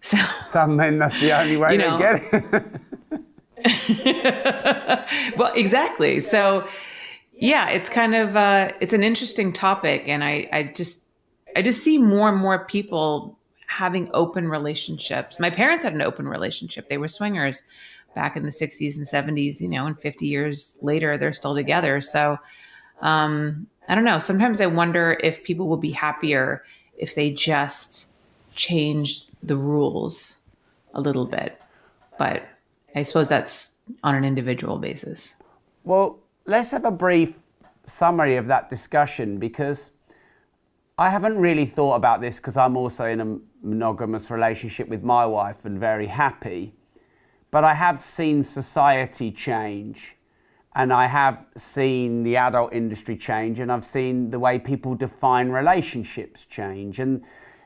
[0.00, 2.64] So some men that's the only way you know, they get
[3.64, 5.36] it.
[5.36, 6.20] well, exactly.
[6.20, 6.66] So
[7.32, 11.01] yeah, it's kind of uh, it's an interesting topic, and I I just
[11.56, 15.38] I just see more and more people having open relationships.
[15.38, 17.62] My parents had an open relationship; they were swingers
[18.14, 19.60] back in the 60s and 70s.
[19.60, 22.00] You know, and 50 years later, they're still together.
[22.00, 22.38] So
[23.00, 24.18] um, I don't know.
[24.18, 26.64] Sometimes I wonder if people will be happier
[26.96, 28.08] if they just
[28.54, 30.36] change the rules
[30.94, 31.60] a little bit.
[32.18, 32.46] But
[32.94, 35.34] I suppose that's on an individual basis.
[35.84, 37.34] Well, let's have a brief
[37.86, 39.90] summary of that discussion because
[40.98, 45.24] I haven't really thought about this because I'm also in a monogamous relationship with my
[45.24, 46.74] wife and very happy.
[47.50, 50.16] But I have seen society change
[50.74, 55.48] and I have seen the adult industry change and I've seen the way people define
[55.48, 56.98] relationships change.
[56.98, 57.22] And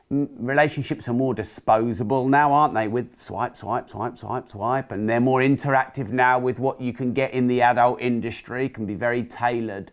[0.08, 2.86] relationships are more disposable now, aren't they?
[2.86, 7.12] With swipe, swipe, swipe, swipe, swipe, and they're more interactive now with what you can
[7.12, 8.68] get in the adult industry.
[8.68, 9.90] Can be very tailored.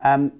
[0.00, 0.32] Um,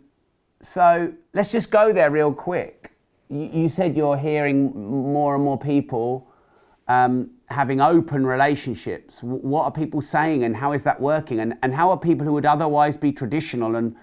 [0.60, 2.92] so let's just go there real quick.
[3.28, 6.30] You, you said you're hearing more and more people
[6.88, 9.22] um, having open relationships.
[9.22, 11.40] What are people saying, and how is that working?
[11.40, 13.96] And and how are people who would otherwise be traditional and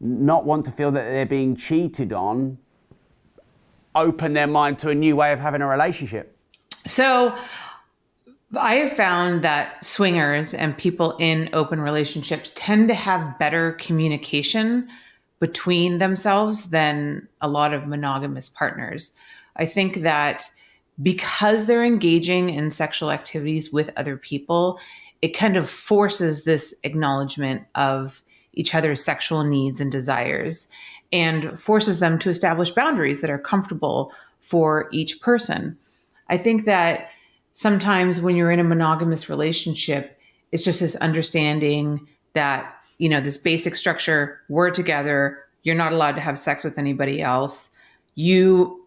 [0.00, 2.58] not want to feel that they're being cheated on
[3.94, 6.36] open their mind to a new way of having a relationship?
[6.86, 7.36] So,
[8.54, 14.88] I have found that swingers and people in open relationships tend to have better communication
[15.42, 19.12] between themselves than a lot of monogamous partners.
[19.56, 20.48] I think that
[21.02, 24.78] because they're engaging in sexual activities with other people,
[25.20, 30.68] it kind of forces this acknowledgement of each other's sexual needs and desires
[31.12, 35.76] and forces them to establish boundaries that are comfortable for each person.
[36.28, 37.08] I think that
[37.52, 40.20] sometimes when you're in a monogamous relationship,
[40.52, 46.12] it's just this understanding that, you know, this basic structure, we're together, you're not allowed
[46.12, 47.70] to have sex with anybody else.
[48.14, 48.86] You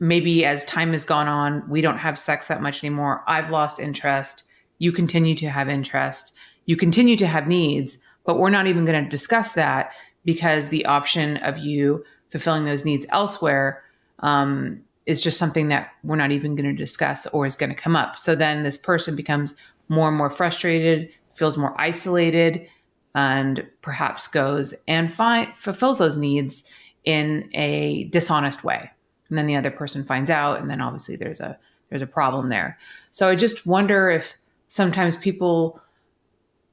[0.00, 3.22] maybe as time has gone on, we don't have sex that much anymore.
[3.28, 4.42] I've lost interest.
[4.80, 6.34] You continue to have interest.
[6.66, 9.92] You continue to have needs, but we're not even going to discuss that
[10.24, 13.84] because the option of you fulfilling those needs elsewhere
[14.24, 17.80] um, is just something that we're not even going to discuss or is going to
[17.80, 18.18] come up.
[18.18, 19.54] So then this person becomes
[19.88, 22.66] more and more frustrated, feels more isolated,
[23.14, 26.70] and perhaps goes and fulfills those needs
[27.04, 28.90] in a dishonest way.
[29.28, 32.48] And then the other person finds out, and then obviously there's a there's a problem
[32.48, 32.78] there.
[33.10, 34.34] So I just wonder if
[34.68, 35.80] sometimes people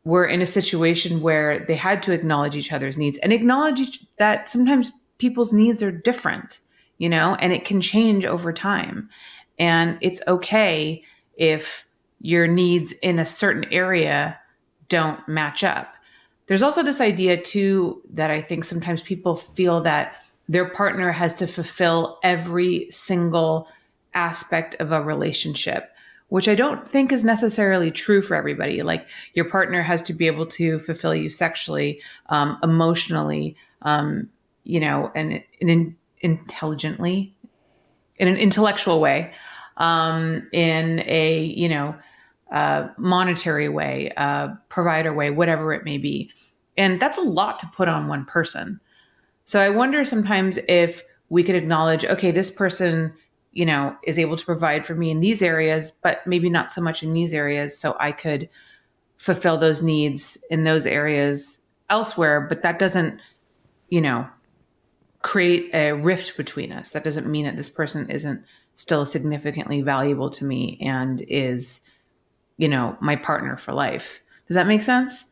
[0.05, 4.47] were in a situation where they had to acknowledge each other's needs and acknowledge that
[4.47, 6.59] sometimes people's needs are different,
[6.97, 9.09] you know, and it can change over time.
[9.59, 11.03] And it's okay
[11.35, 11.85] if
[12.21, 14.39] your needs in a certain area
[14.87, 15.93] don't match up.
[16.49, 21.33] There's also this idea, too, that I think sometimes people feel that their partner has
[21.35, 23.67] to fulfill every single
[24.13, 25.91] aspect of a relationship
[26.29, 28.81] which I don't think is necessarily true for everybody.
[28.83, 34.29] Like your partner has to be able to fulfill you sexually, um, emotionally, um,
[34.63, 37.33] you know, and, and in, intelligently,
[38.17, 39.33] in an intellectual way,
[39.77, 41.95] um, in a you know,
[42.51, 46.31] uh, monetary way, uh, provider way, whatever it may be,
[46.77, 48.79] and that's a lot to put on one person.
[49.45, 53.13] So I wonder sometimes if we could acknowledge, okay, this person
[53.51, 56.81] you know, is able to provide for me in these areas, but maybe not so
[56.81, 57.77] much in these areas.
[57.77, 58.49] So I could
[59.17, 62.41] fulfill those needs in those areas elsewhere.
[62.41, 63.19] But that doesn't,
[63.89, 64.27] you know,
[65.23, 66.91] create a rift between us.
[66.91, 68.43] That doesn't mean that this person isn't
[68.75, 71.81] still significantly valuable to me and is,
[72.59, 74.19] you know, my partner for life.
[74.47, 75.29] Does that make sense?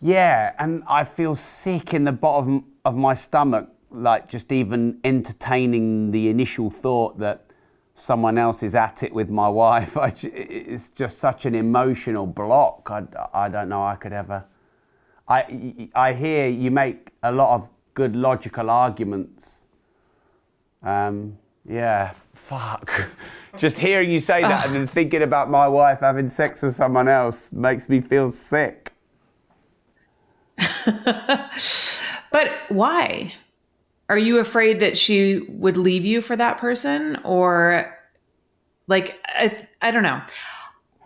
[0.00, 6.12] Yeah, and I feel sick in the bottom of my stomach like just even entertaining
[6.12, 7.46] the initial thought that
[7.94, 12.90] someone else is at it with my wife, I, it's just such an emotional block.
[12.90, 13.02] I,
[13.32, 14.44] I don't know I could ever.
[15.26, 19.66] I, I hear you make a lot of good logical arguments,
[20.82, 23.10] um, Yeah, fuck.
[23.56, 27.08] Just hearing you say that and then thinking about my wife having sex with someone
[27.08, 28.92] else makes me feel sick.
[30.84, 33.32] but why?
[34.08, 37.16] Are you afraid that she would leave you for that person?
[37.24, 37.96] Or,
[38.88, 40.20] like, I, I don't know.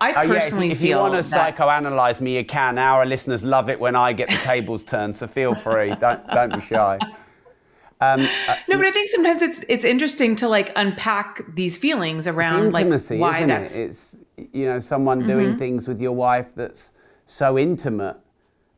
[0.01, 2.79] I personally uh, yeah, if, if you want to that, psychoanalyze me, you can.
[2.79, 5.95] Our listeners love it when I get the tables turned, so feel free.
[6.01, 6.99] Don't don't be shy.
[8.13, 12.27] Um, uh, no, but I think sometimes it's it's interesting to like unpack these feelings
[12.27, 13.85] around intimacy, like why isn't that's it?
[13.85, 14.19] It's
[14.53, 15.29] you know someone mm-hmm.
[15.29, 16.93] doing things with your wife that's
[17.27, 18.17] so intimate,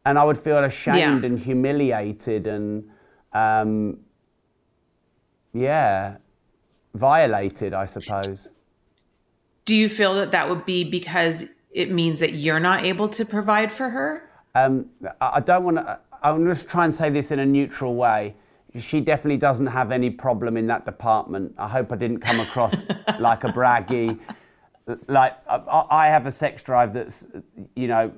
[0.04, 1.28] and I would feel ashamed yeah.
[1.28, 2.88] and humiliated and
[3.32, 3.98] um,
[5.52, 6.16] yeah,
[6.94, 8.50] violated, I suppose.
[9.64, 13.24] Do you feel that that would be because it means that you're not able to
[13.24, 14.30] provide for her?
[14.54, 14.86] Um,
[15.20, 16.00] I don't want to.
[16.22, 18.34] I'm just trying to say this in a neutral way.
[18.78, 21.54] She definitely doesn't have any problem in that department.
[21.58, 22.84] I hope I didn't come across
[23.18, 24.18] like a braggy.
[25.08, 27.26] Like I have a sex drive that's,
[27.74, 28.12] you know,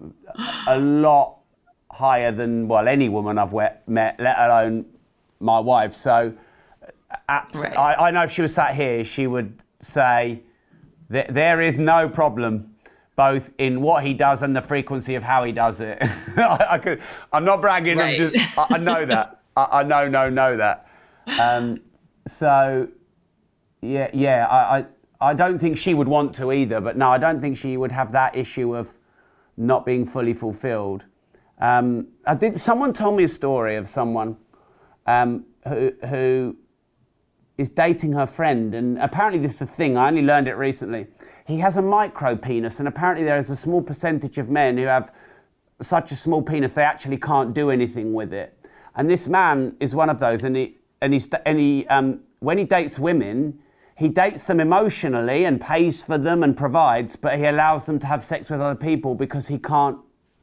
[0.67, 1.39] a lot
[1.91, 3.55] higher than well any woman I've
[3.87, 4.87] met, let alone
[5.41, 5.95] my wife.
[5.95, 6.35] So,
[6.83, 7.77] uh, abs- right.
[7.77, 10.43] I, I know if she was sat here, she would say
[11.11, 12.75] that there is no problem
[13.17, 15.99] both in what he does and the frequency of how he does it.
[16.37, 16.99] I,
[17.33, 17.99] I'm not bragging.
[17.99, 18.21] Right.
[18.21, 19.38] I'm just, I, I know that.
[19.59, 20.89] I, I, know, know, know that.
[21.39, 21.81] Um,
[22.27, 22.89] so,
[23.83, 24.47] yeah, yeah.
[24.47, 26.81] I, I, I don't think she would want to either.
[26.81, 28.93] But no, I don't think she would have that issue of
[29.57, 31.05] not being fully fulfilled.
[31.59, 32.57] Um, I did.
[32.57, 34.37] Someone told me a story of someone
[35.07, 36.57] um, who, who
[37.57, 39.97] is dating her friend, and apparently this is a thing.
[39.97, 41.09] I only learned it recently.
[41.47, 44.85] He has a micro penis, and apparently there is a small percentage of men who
[44.85, 45.13] have
[45.81, 48.58] such a small penis they actually can't do anything with it.
[48.99, 52.59] And this man is one of those, and he and he's and he um, when
[52.59, 53.61] he dates women,
[53.97, 58.07] he dates them emotionally and pays for them and provides, but he allows them to
[58.07, 59.99] have sex with other people because he can't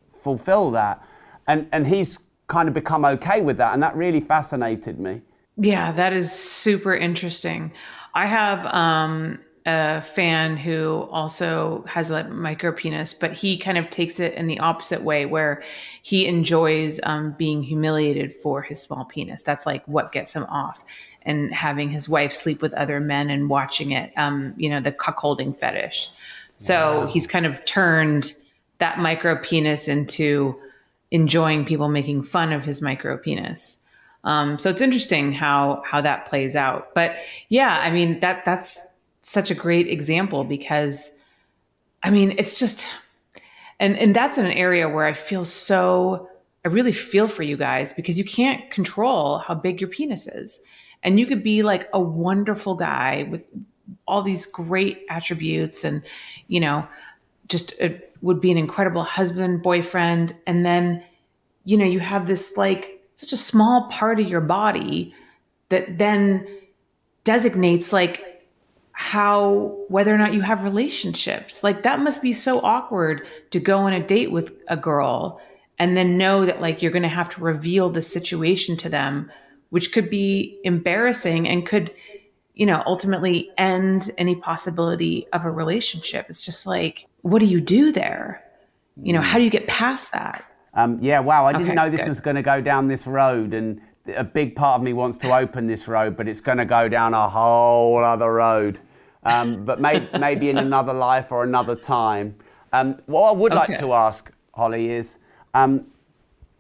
[0.10, 1.03] fulfill that.
[1.47, 5.22] And and he's kind of become okay with that, and that really fascinated me.
[5.58, 7.74] Yeah, that is super interesting.
[8.14, 13.89] I have um, a fan who also has a micro penis, but he kind of
[13.89, 15.63] takes it in the opposite way, where
[16.03, 19.41] he enjoys um, being humiliated for his small penis.
[19.41, 20.84] That's like what gets him off,
[21.24, 24.13] and having his wife sleep with other men and watching it.
[24.18, 26.09] Um, you know, the cuckolding fetish.
[26.57, 27.07] So wow.
[27.07, 28.34] he's kind of turned
[28.78, 30.55] that micro penis into
[31.11, 33.80] enjoying people making fun of his micro penis.
[34.24, 36.93] Um, so it's interesting how how that plays out.
[36.93, 37.16] But
[37.49, 38.86] yeah, I mean that that's
[39.28, 41.09] such a great example because
[42.03, 42.86] I mean it's just
[43.80, 46.30] and and that's an area where I feel so
[46.63, 50.61] I really feel for you guys because you can't control how big your penis is.
[51.01, 53.47] And you could be like a wonderful guy with
[54.07, 56.03] all these great attributes and
[56.47, 56.88] you know
[57.47, 61.03] just a, would be an incredible husband, boyfriend and then
[61.63, 65.15] you know you have this like such a small part of your body
[65.69, 66.47] that then
[67.23, 68.35] designates like
[68.96, 71.64] how whether or not you have relationships.
[71.64, 75.41] Like that must be so awkward to go on a date with a girl
[75.78, 79.32] and then know that like you're going to have to reveal the situation to them
[79.70, 81.93] which could be embarrassing and could
[82.54, 86.28] you know ultimately end any possibility of a relationship.
[86.30, 88.41] It's just like what do you do there?
[89.02, 90.46] You know how do you get past that?
[90.74, 92.10] Um, yeah, wow, I didn't okay, know this good.
[92.10, 95.36] was going to go down this road, and a big part of me wants to
[95.36, 98.80] open this road, but it's going to go down a whole other road.
[99.24, 102.36] Um, but may, maybe in another life or another time.
[102.74, 103.72] Um, what I would okay.
[103.72, 105.18] like to ask, Holly, is
[105.53, 105.86] um,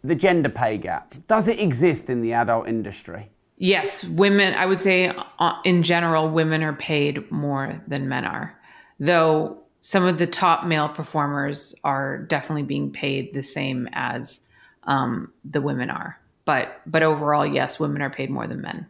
[0.03, 1.15] the gender pay gap.
[1.27, 3.29] Does it exist in the adult industry?
[3.57, 8.59] Yes, women, I would say uh, in general, women are paid more than men are.
[8.99, 14.41] Though some of the top male performers are definitely being paid the same as
[14.83, 16.19] um, the women are.
[16.45, 18.87] But but overall, yes, women are paid more than men.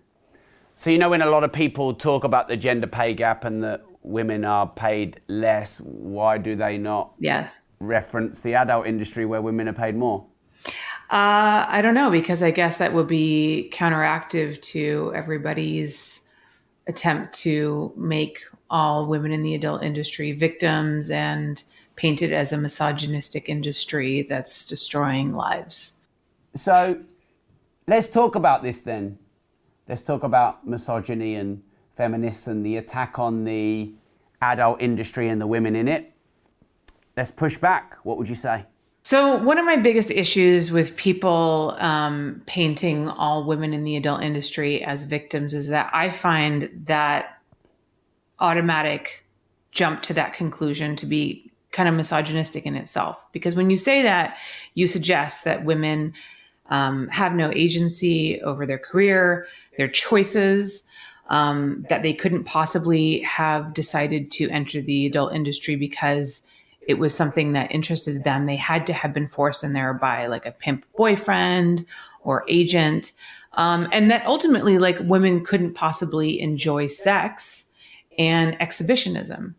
[0.76, 3.64] So you know when a lot of people talk about the gender pay gap and
[3.64, 7.60] that women are paid less, why do they not yes.
[7.80, 10.26] reference the adult industry where women are paid more?
[11.12, 16.28] Uh, I don't know because I guess that would be counteractive to everybody's
[16.88, 21.64] attempt to make all women in the adult industry victims and
[21.96, 25.94] painted as a misogynistic industry that's destroying lives.
[26.56, 27.00] So
[27.88, 29.18] let's talk about this then.
[29.88, 31.62] Let's talk about misogyny and
[31.96, 33.94] feminists and the attack on the
[34.42, 36.12] adult industry and the women in it.
[37.16, 37.98] Let's push back.
[38.04, 38.66] What would you say?
[39.04, 44.24] So, one of my biggest issues with people um, painting all women in the adult
[44.24, 47.38] industry as victims is that I find that
[48.40, 49.24] automatic
[49.72, 53.18] jump to that conclusion to be kind of misogynistic in itself.
[53.32, 54.38] Because when you say that,
[54.74, 56.14] you suggest that women
[56.70, 59.48] um, have no agency over their career,
[59.78, 60.86] their choices,
[61.30, 66.42] um, that they couldn't possibly have decided to enter the adult industry because
[66.88, 68.46] it was something that interested them.
[68.46, 71.86] They had to have been forced in there by like a pimp boyfriend
[72.22, 73.12] or agent.
[73.54, 77.72] Um, and that ultimately, like, women couldn't possibly enjoy sex
[78.18, 79.56] and exhibitionism.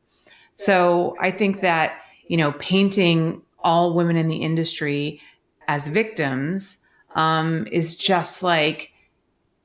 [0.56, 1.98] So I think that,
[2.28, 5.20] you know, painting all women in the industry
[5.66, 6.84] as victims
[7.16, 8.92] um, is just like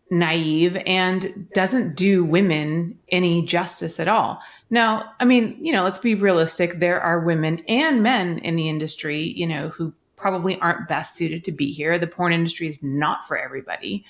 [0.09, 4.41] naive and doesn't do women any justice at all.
[4.69, 6.79] Now, I mean, you know, let's be realistic.
[6.79, 11.43] There are women and men in the industry, you know, who probably aren't best suited
[11.45, 11.97] to be here.
[11.97, 14.05] The porn industry is not for everybody.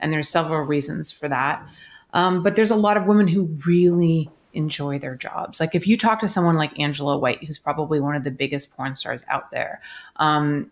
[0.00, 1.66] And there's several reasons for that.
[2.14, 5.60] Um, but there's a lot of women who really enjoy their jobs.
[5.60, 8.76] Like if you talk to someone like Angela White, who's probably one of the biggest
[8.76, 9.80] porn stars out there,
[10.16, 10.70] um,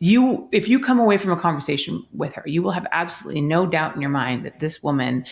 [0.00, 3.66] you if you come away from a conversation with her, you will have absolutely no
[3.66, 5.24] doubt in your mind that this woman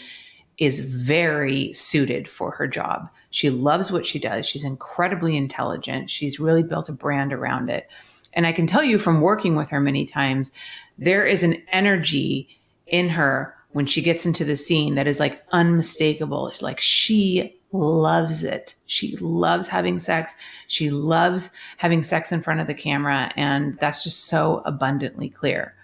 [0.59, 3.09] is very suited for her job.
[3.31, 4.47] She loves what she does.
[4.47, 6.11] She's incredibly intelligent.
[6.11, 7.89] She's really built a brand around it.
[8.35, 10.53] And I can tell you from working with her many times,
[10.99, 12.49] there is an energy
[12.87, 16.53] in her when she gets into the scene that is like unmistakable.
[16.61, 18.75] Like she loves it.
[18.87, 20.35] She loves having sex.
[20.69, 23.31] She loves having sex in front of the camera.
[23.37, 25.75] And that's just so abundantly clear.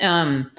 [0.00, 0.50] Um,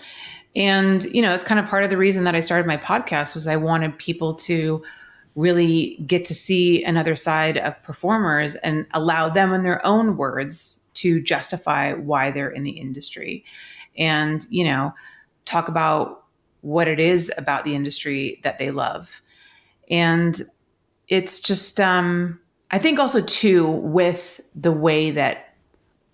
[0.55, 3.35] and, you know, it's kind of part of the reason that I started my podcast
[3.35, 4.83] was I wanted people to
[5.35, 10.79] really get to see another side of performers and allow them in their own words
[10.93, 13.43] to justify why they're in the industry.
[13.97, 14.93] And, you know,
[15.43, 16.23] talk about
[16.61, 19.09] what it is about the industry that they love
[19.89, 20.41] and
[21.07, 22.39] it's just, um,
[22.71, 25.55] I think also too, with the way that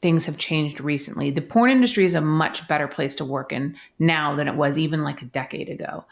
[0.02, 3.76] things have changed recently, the porn industry is a much better place to work in
[4.00, 6.04] now than it was even like a decade ago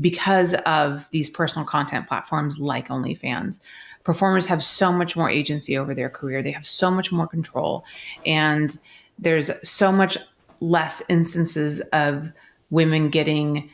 [0.00, 3.60] because of these personal content platforms like OnlyFans.
[4.02, 7.84] Performers have so much more agency over their career, they have so much more control,
[8.26, 8.76] and
[9.18, 10.18] there's so much
[10.60, 12.30] less instances of
[12.70, 13.70] women getting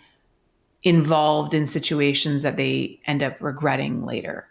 [0.83, 4.47] involved in situations that they end up regretting later.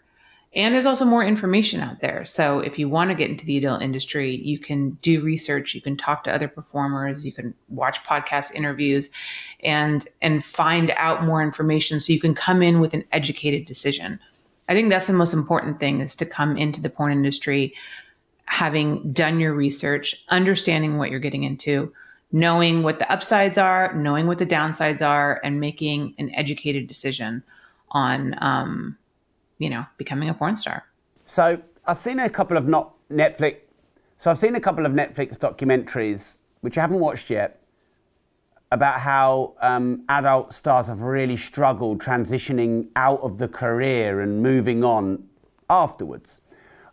[0.52, 2.24] And there's also more information out there.
[2.24, 5.80] So if you want to get into the adult industry, you can do research, you
[5.80, 9.10] can talk to other performers, you can watch podcast interviews
[9.62, 14.18] and and find out more information so you can come in with an educated decision.
[14.68, 17.72] I think that's the most important thing is to come into the porn industry
[18.46, 21.92] having done your research, understanding what you're getting into,
[22.32, 27.42] knowing what the upsides are, knowing what the downsides are, and making an educated decision
[27.90, 28.96] on, um,
[29.58, 30.84] you know, becoming a porn star.
[31.26, 33.56] So I've seen a couple of not Netflix.
[34.18, 37.60] So I've seen a couple of Netflix documentaries, which I haven't watched yet,
[38.70, 44.84] about how um, adult stars have really struggled transitioning out of the career and moving
[44.84, 45.24] on
[45.68, 46.40] afterwards.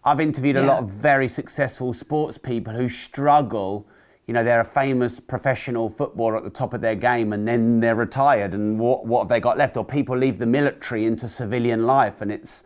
[0.04, 0.64] I've interviewed yeah.
[0.64, 3.88] a lot of very successful sports people who struggle
[4.28, 7.80] you know, they're a famous professional footballer at the top of their game and then
[7.80, 9.78] they're retired and what, what have they got left?
[9.78, 12.66] Or people leave the military into civilian life and it's,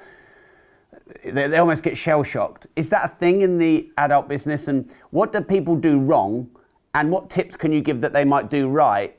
[1.23, 2.65] they, they almost get shell shocked.
[2.75, 4.67] Is that a thing in the adult business?
[4.67, 6.49] And what do people do wrong?
[6.95, 9.15] And what tips can you give that they might do right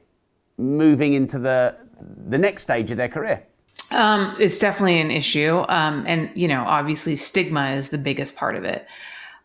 [0.59, 1.77] moving into the,
[2.27, 3.47] the next stage of their career?
[3.93, 5.65] Um, it's definitely an issue.
[5.69, 8.85] Um, and, you know, obviously stigma is the biggest part of it.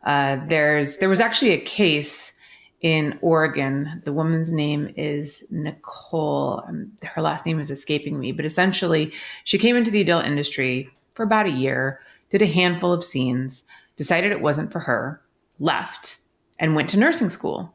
[0.04, 2.37] Uh, there's, there was actually a case
[2.82, 4.01] in Oregon.
[4.05, 6.63] The woman's name is Nicole.
[6.67, 9.13] Um, her last name is escaping me, but essentially,
[9.43, 13.63] she came into the adult industry for about a year, did a handful of scenes,
[13.95, 15.21] decided it wasn't for her,
[15.59, 16.19] left,
[16.59, 17.73] and went to nursing school.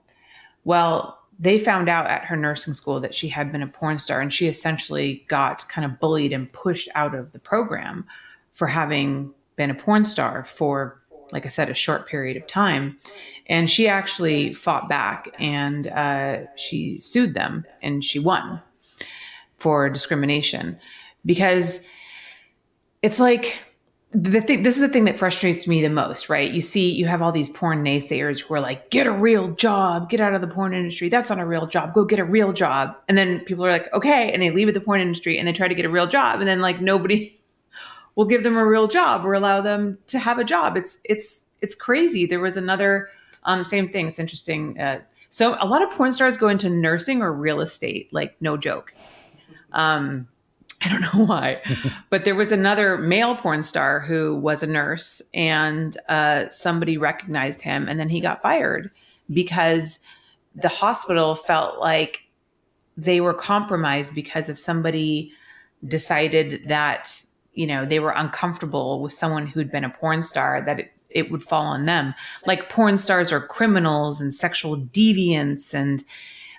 [0.65, 4.21] Well, they found out at her nursing school that she had been a porn star,
[4.21, 8.07] and she essentially got kind of bullied and pushed out of the program
[8.53, 12.99] for having been a porn star for like I said, a short period of time.
[13.53, 18.63] And she actually fought back and uh, she sued them and she won
[19.59, 20.79] for discrimination.
[21.27, 21.87] Because
[23.03, 23.59] it's like
[24.15, 26.51] the thing this is the thing that frustrates me the most right?
[26.51, 30.09] You see you have all these porn naysayers who are like get a real job.
[30.09, 31.11] Get out of the porn industry.
[31.11, 31.93] That's not a real job.
[31.93, 32.97] Go get a real job.
[33.07, 34.33] And then people are like okay.
[34.33, 36.41] And they leave the porn industry and they try to get a real job.
[36.41, 37.39] And then like nobody
[38.15, 40.79] will give them a real job or allow them to have a job.
[40.79, 42.25] It's it's it's crazy.
[42.25, 43.11] There was another
[43.45, 44.09] um, same thing.
[44.09, 44.79] It's interesting.
[44.79, 48.57] Uh, so a lot of porn stars go into nursing or real estate, like no
[48.57, 48.95] joke.
[49.73, 50.29] Um,
[50.83, 51.63] I don't know why.
[52.11, 57.63] but there was another male porn star who was a nurse, and uh, somebody recognized
[57.63, 58.91] him, and then he got fired
[59.33, 60.01] because
[60.55, 62.29] the hospital felt like
[62.97, 65.33] they were compromised because if somebody
[65.89, 67.23] decided that
[67.55, 71.31] you know they were uncomfortable with someone who'd been a porn star that it, it
[71.31, 72.15] would fall on them.
[72.47, 76.05] Like porn stars are criminals and sexual deviants and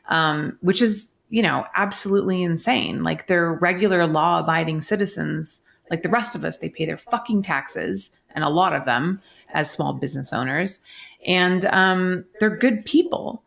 [0.10, 3.04] um, which is you know absolutely insane.
[3.04, 5.62] Like they're regular law abiding citizens.
[5.90, 9.22] Like the rest of us they pay their fucking taxes and a lot of them
[9.54, 10.80] as small business owners.
[11.26, 13.44] And um, they're good people.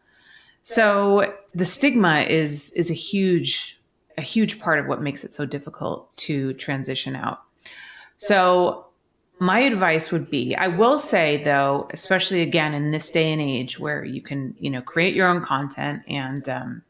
[0.63, 3.81] So the stigma is is a huge
[4.19, 7.43] a huge part of what makes it so difficult to transition out.
[8.17, 8.87] So
[9.39, 13.79] my advice would be I will say though, especially again in this day and age
[13.79, 16.83] where you can, you know, create your own content and um,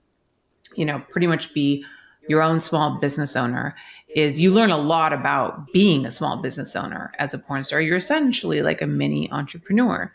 [0.74, 1.84] you know, pretty much be
[2.28, 3.74] your own small business owner
[4.14, 7.80] is you learn a lot about being a small business owner as a porn star.
[7.80, 10.12] You're essentially like a mini entrepreneur.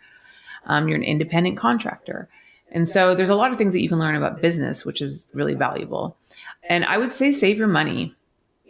[0.65, 2.27] Um, you're an independent contractor.
[2.71, 5.29] And so there's a lot of things that you can learn about business, which is
[5.33, 6.17] really valuable.
[6.69, 8.15] And I would say save your money.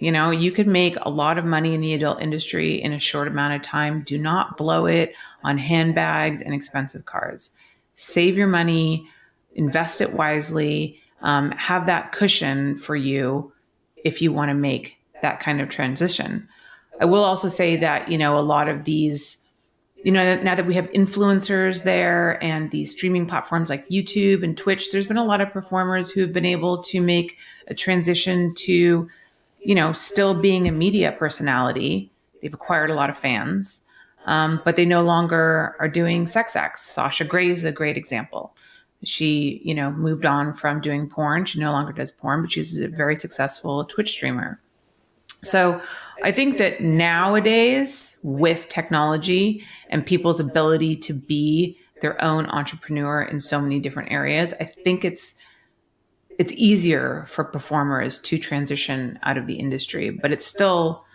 [0.02, 3.00] You know, you could make a lot of money in the adult industry in a
[3.00, 4.02] short amount of time.
[4.04, 7.52] Do not blow it on handbags and expensive cars.
[7.94, 9.08] Save your money,
[9.54, 13.54] invest it wisely, um, have that cushion for you
[14.04, 16.50] if you want to make that kind of transition.
[17.00, 19.38] I will also say that, you know, a lot of these
[20.04, 24.58] you know, now that we have influencers there and these streaming platforms like YouTube and
[24.58, 27.38] Twitch, there's been a lot of performers who've been able to make
[27.68, 29.08] a transition to,
[29.64, 32.12] you know, still being a media personality.
[32.42, 33.82] They've acquired a lot of fans,
[34.26, 36.82] um, but they no longer are doing sex acts.
[36.84, 38.56] Sasha Grey is a great example.
[39.04, 41.46] She, you know, moved on from doing porn.
[41.46, 44.60] She no longer does porn, but she's a very successful Twitch streamer.
[45.44, 45.82] So
[46.24, 53.40] I think that nowadays, with technology and people's ability to be their own entrepreneur in
[53.40, 55.40] so many different areas, I think it's
[56.42, 61.06] it's easier for performers to transition out of the industry, but it's still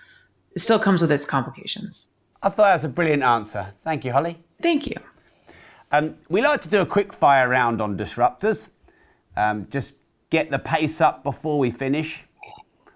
[0.54, 2.08] it still comes with its complications.
[2.44, 3.74] I thought that was a brilliant answer.
[3.82, 4.38] Thank you, Holly.
[4.62, 4.94] Thank you.
[5.90, 8.70] Um, we like to do a quick fire round on disruptors.
[9.36, 9.96] Um, just
[10.30, 12.24] get the pace up before we finish.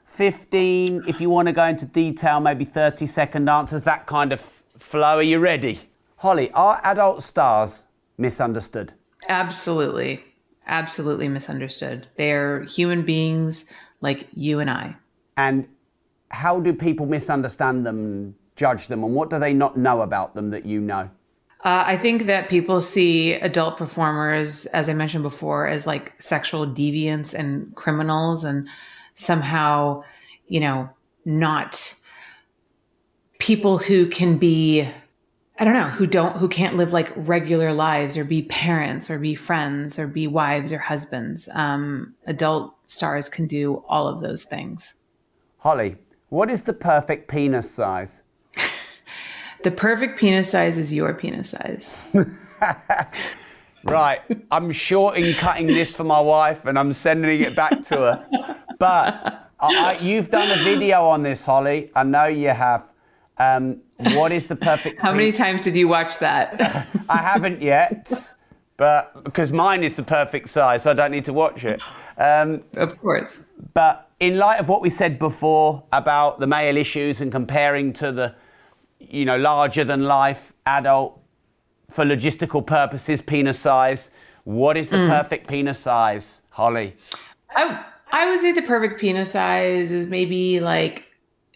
[0.07, 4.41] 15, if you want to go into detail, maybe 30 second answers, that kind of
[4.79, 5.17] flow.
[5.17, 5.81] Are you ready?
[6.17, 7.83] Holly, are adult stars
[8.19, 8.93] misunderstood?
[9.29, 10.23] Absolutely.
[10.71, 12.07] Absolutely misunderstood.
[12.17, 13.65] They're human beings
[14.01, 14.97] like you and I.
[15.37, 15.69] And
[16.31, 20.51] how do people misunderstand them, judge them, and what do they not know about them
[20.51, 21.11] that you know?
[21.65, 26.67] Uh, I think that people see adult performers, as I mentioned before, as like sexual
[26.67, 28.69] deviants and criminals, and
[29.15, 30.05] somehow,
[30.47, 30.89] you know,
[31.25, 31.95] not
[33.41, 34.89] people who can be
[35.61, 39.19] I don't know, who don't who can't live like regular lives or be parents or
[39.19, 41.51] be friends or be wives or husbands.
[41.53, 44.95] Um, adult stars can do all of those things.
[45.59, 45.97] Holly,
[46.31, 48.23] what is the perfect penis size?
[49.63, 52.09] the perfect penis size is your penis size.
[53.85, 54.23] right.
[54.51, 58.57] I'm shorting cutting this for my wife and I'm sending it back to her.
[58.79, 61.91] But I, you've done a video on this, Holly.
[61.95, 62.87] I know you have.
[63.37, 63.83] Um,
[64.15, 65.01] what is the perfect?
[65.01, 66.87] How many times did you watch that?
[67.09, 68.33] I haven't yet,
[68.77, 71.83] but because mine is the perfect size, so I don't need to watch it.
[72.19, 73.41] Um, of course.
[73.75, 78.13] But in light of what we said before about the male issues and comparing to
[78.13, 78.35] the,
[78.99, 81.21] you know, larger than life adult
[81.91, 84.11] for logistical purposes, penis size.
[84.45, 85.09] What is the mm.
[85.09, 86.97] perfect penis size, Holly?
[87.51, 91.07] I I would say the perfect penis size is maybe like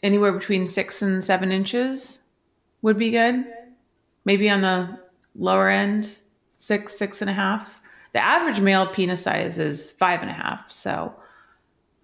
[0.03, 2.21] anywhere between six and seven inches
[2.85, 3.47] would be good.
[4.27, 5.01] Maybe on the
[5.35, 6.19] lower end,
[6.59, 7.81] six, six and a half.
[8.13, 10.71] The average male penis size is five and a half.
[10.71, 11.15] So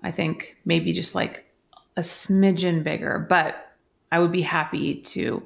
[0.03, 1.45] I think maybe just like
[1.99, 3.77] a smidgen bigger, but
[4.11, 5.43] I would be happy to,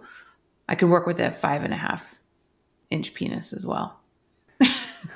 [0.69, 2.15] I could work with a five and a half
[2.91, 3.99] inch penis as well.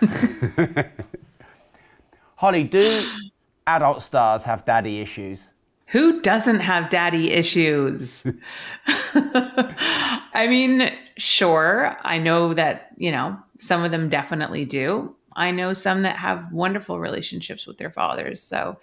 [2.35, 3.07] Holly, do
[3.69, 5.53] adult stars have daddy issues?
[5.89, 8.27] Who doesn't have daddy issues?
[8.87, 11.97] I mean, sure.
[12.03, 15.15] I know that, you know, some of them definitely do.
[15.35, 18.43] I know some that have wonderful relationships with their fathers.
[18.43, 18.79] So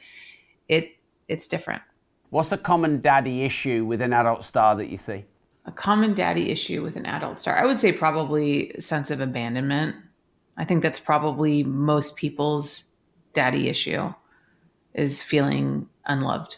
[0.67, 0.95] it
[1.27, 1.83] it's different.
[2.29, 5.25] What's a common daddy issue with an adult star that you see?
[5.65, 7.57] A common daddy issue with an adult star.
[7.57, 9.95] I would say probably sense of abandonment.
[10.57, 12.83] I think that's probably most people's
[13.33, 14.13] daddy issue
[14.93, 16.57] is feeling unloved.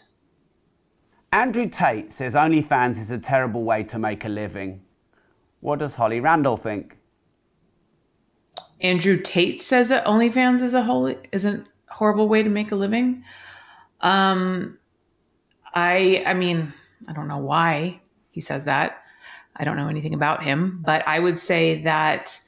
[1.32, 4.82] Andrew Tate says OnlyFans is a terrible way to make a living.
[5.60, 6.96] What does Holly Randall think?
[8.80, 12.76] Andrew Tate says that OnlyFans is a whole is a horrible way to make a
[12.76, 13.24] living.
[14.00, 14.78] Um,
[15.74, 16.72] I I mean
[17.08, 18.00] I don't know why
[18.30, 19.02] he says that.
[19.56, 22.40] I don't know anything about him, but I would say that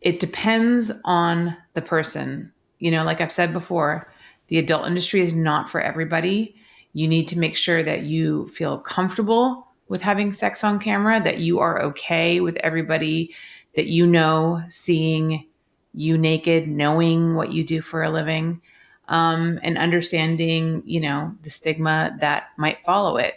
[0.00, 2.52] it depends on the person.
[2.78, 4.12] You know, like I've said before,
[4.46, 6.54] the adult industry is not for everybody.
[6.94, 11.38] You need to make sure that you feel comfortable with having sex on camera, that
[11.38, 13.34] you are okay with everybody
[13.76, 15.46] that you know seeing
[15.92, 18.60] you naked, knowing what you do for a living,
[19.08, 23.34] um, and understanding, you know, the stigma that might follow it.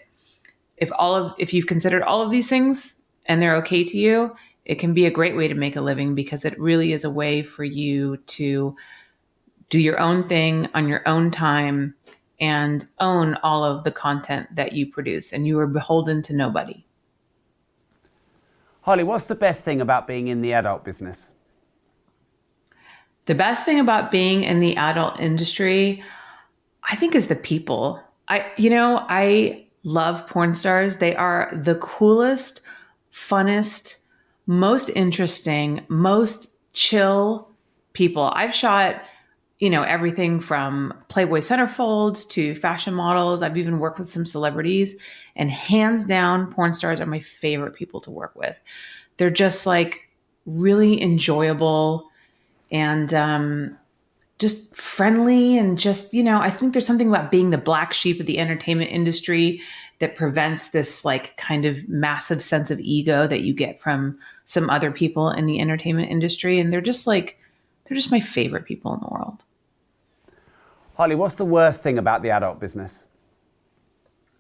[0.78, 4.36] If all of if you've considered all of these things and they're okay to you,
[4.66, 7.10] it can be a great way to make a living because it really is a
[7.10, 8.76] way for you to
[9.70, 11.94] do your own thing on your own time
[12.40, 16.84] and own all of the content that you produce and you are beholden to nobody.
[18.82, 21.32] Holly, what's the best thing about being in the adult business?
[23.26, 26.02] The best thing about being in the adult industry,
[26.84, 28.02] I think, is the people.
[28.30, 30.98] I, you know, I love porn stars.
[30.98, 32.62] They are the coolest,
[33.12, 33.98] funnest,
[34.46, 37.50] most interesting, most chill
[37.92, 38.32] people.
[38.34, 39.02] I've shot,
[39.60, 43.42] you know, everything from Playboy centerfolds to fashion models.
[43.42, 44.96] I've even worked with some celebrities,
[45.36, 48.60] and hands down, porn stars are my favorite people to work with.
[49.18, 50.10] They're just like
[50.46, 52.10] really enjoyable
[52.72, 53.78] and um,
[54.40, 58.20] just friendly and just you know i think there's something about being the black sheep
[58.20, 59.62] of the entertainment industry
[60.00, 64.70] that prevents this like kind of massive sense of ego that you get from some
[64.70, 67.40] other people in the entertainment industry and they're just like
[67.86, 69.44] they're just my favorite people in the world
[70.98, 73.08] holly what's the worst thing about the adult business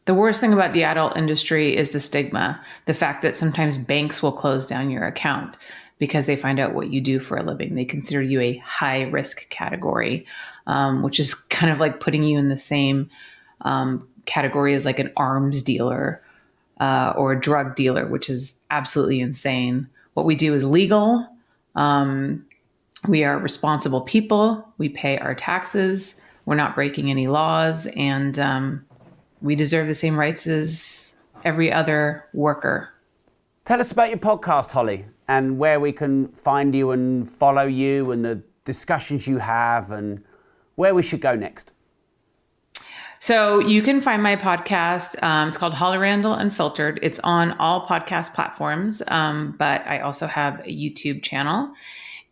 [0.05, 4.21] the worst thing about the adult industry is the stigma the fact that sometimes banks
[4.21, 5.55] will close down your account
[5.99, 7.75] because they find out what you do for a living.
[7.75, 10.25] They consider you a high risk category,
[10.67, 13.09] um, which is kind of like putting you in the same
[13.61, 16.21] um, category as like an arms dealer
[16.79, 19.87] uh, or a drug dealer, which is absolutely insane.
[20.13, 21.27] What we do is legal.
[21.75, 22.45] Um,
[23.07, 24.67] we are responsible people.
[24.77, 26.19] We pay our taxes.
[26.47, 28.85] We're not breaking any laws, and um,
[29.41, 32.89] we deserve the same rights as every other worker.
[33.65, 38.11] Tell us about your podcast, Holly and where we can find you and follow you
[38.11, 40.23] and the discussions you have and
[40.75, 41.73] where we should go next.
[43.19, 45.21] So you can find my podcast.
[45.23, 46.99] Um, it's called Holly Randall Unfiltered.
[47.01, 51.73] It's on all podcast platforms, um, but I also have a YouTube channel,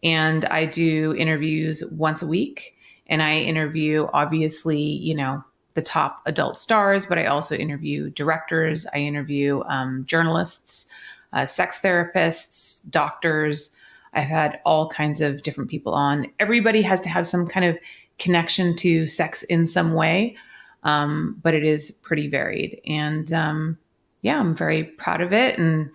[0.03, 2.74] and I do interviews once a week.
[3.07, 5.43] And I interview, obviously, you know,
[5.75, 8.85] the top adult stars, but I also interview directors.
[8.93, 10.89] I interview um, journalists
[11.35, 13.73] uh, sex therapists, doctors.
[14.13, 16.27] I've had all kinds of different people on.
[16.39, 17.77] Everybody has to have some kind of
[18.17, 20.37] connection to sex in some way,
[20.83, 22.79] um, but it is pretty varied.
[22.87, 23.77] And um,
[24.21, 25.59] yeah, I'm very proud of it.
[25.59, 25.89] And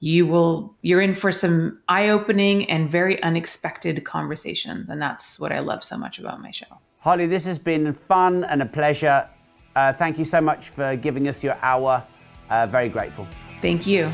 [0.00, 4.88] you will, you're in for some eye opening and very unexpected conversations.
[4.88, 6.66] And that's what I love so much about my show.
[6.98, 9.28] Holly, this has been fun and a pleasure.
[9.76, 12.02] Uh, thank you so much for giving us your hour.
[12.48, 13.28] Uh, very grateful.
[13.60, 14.10] Thank you.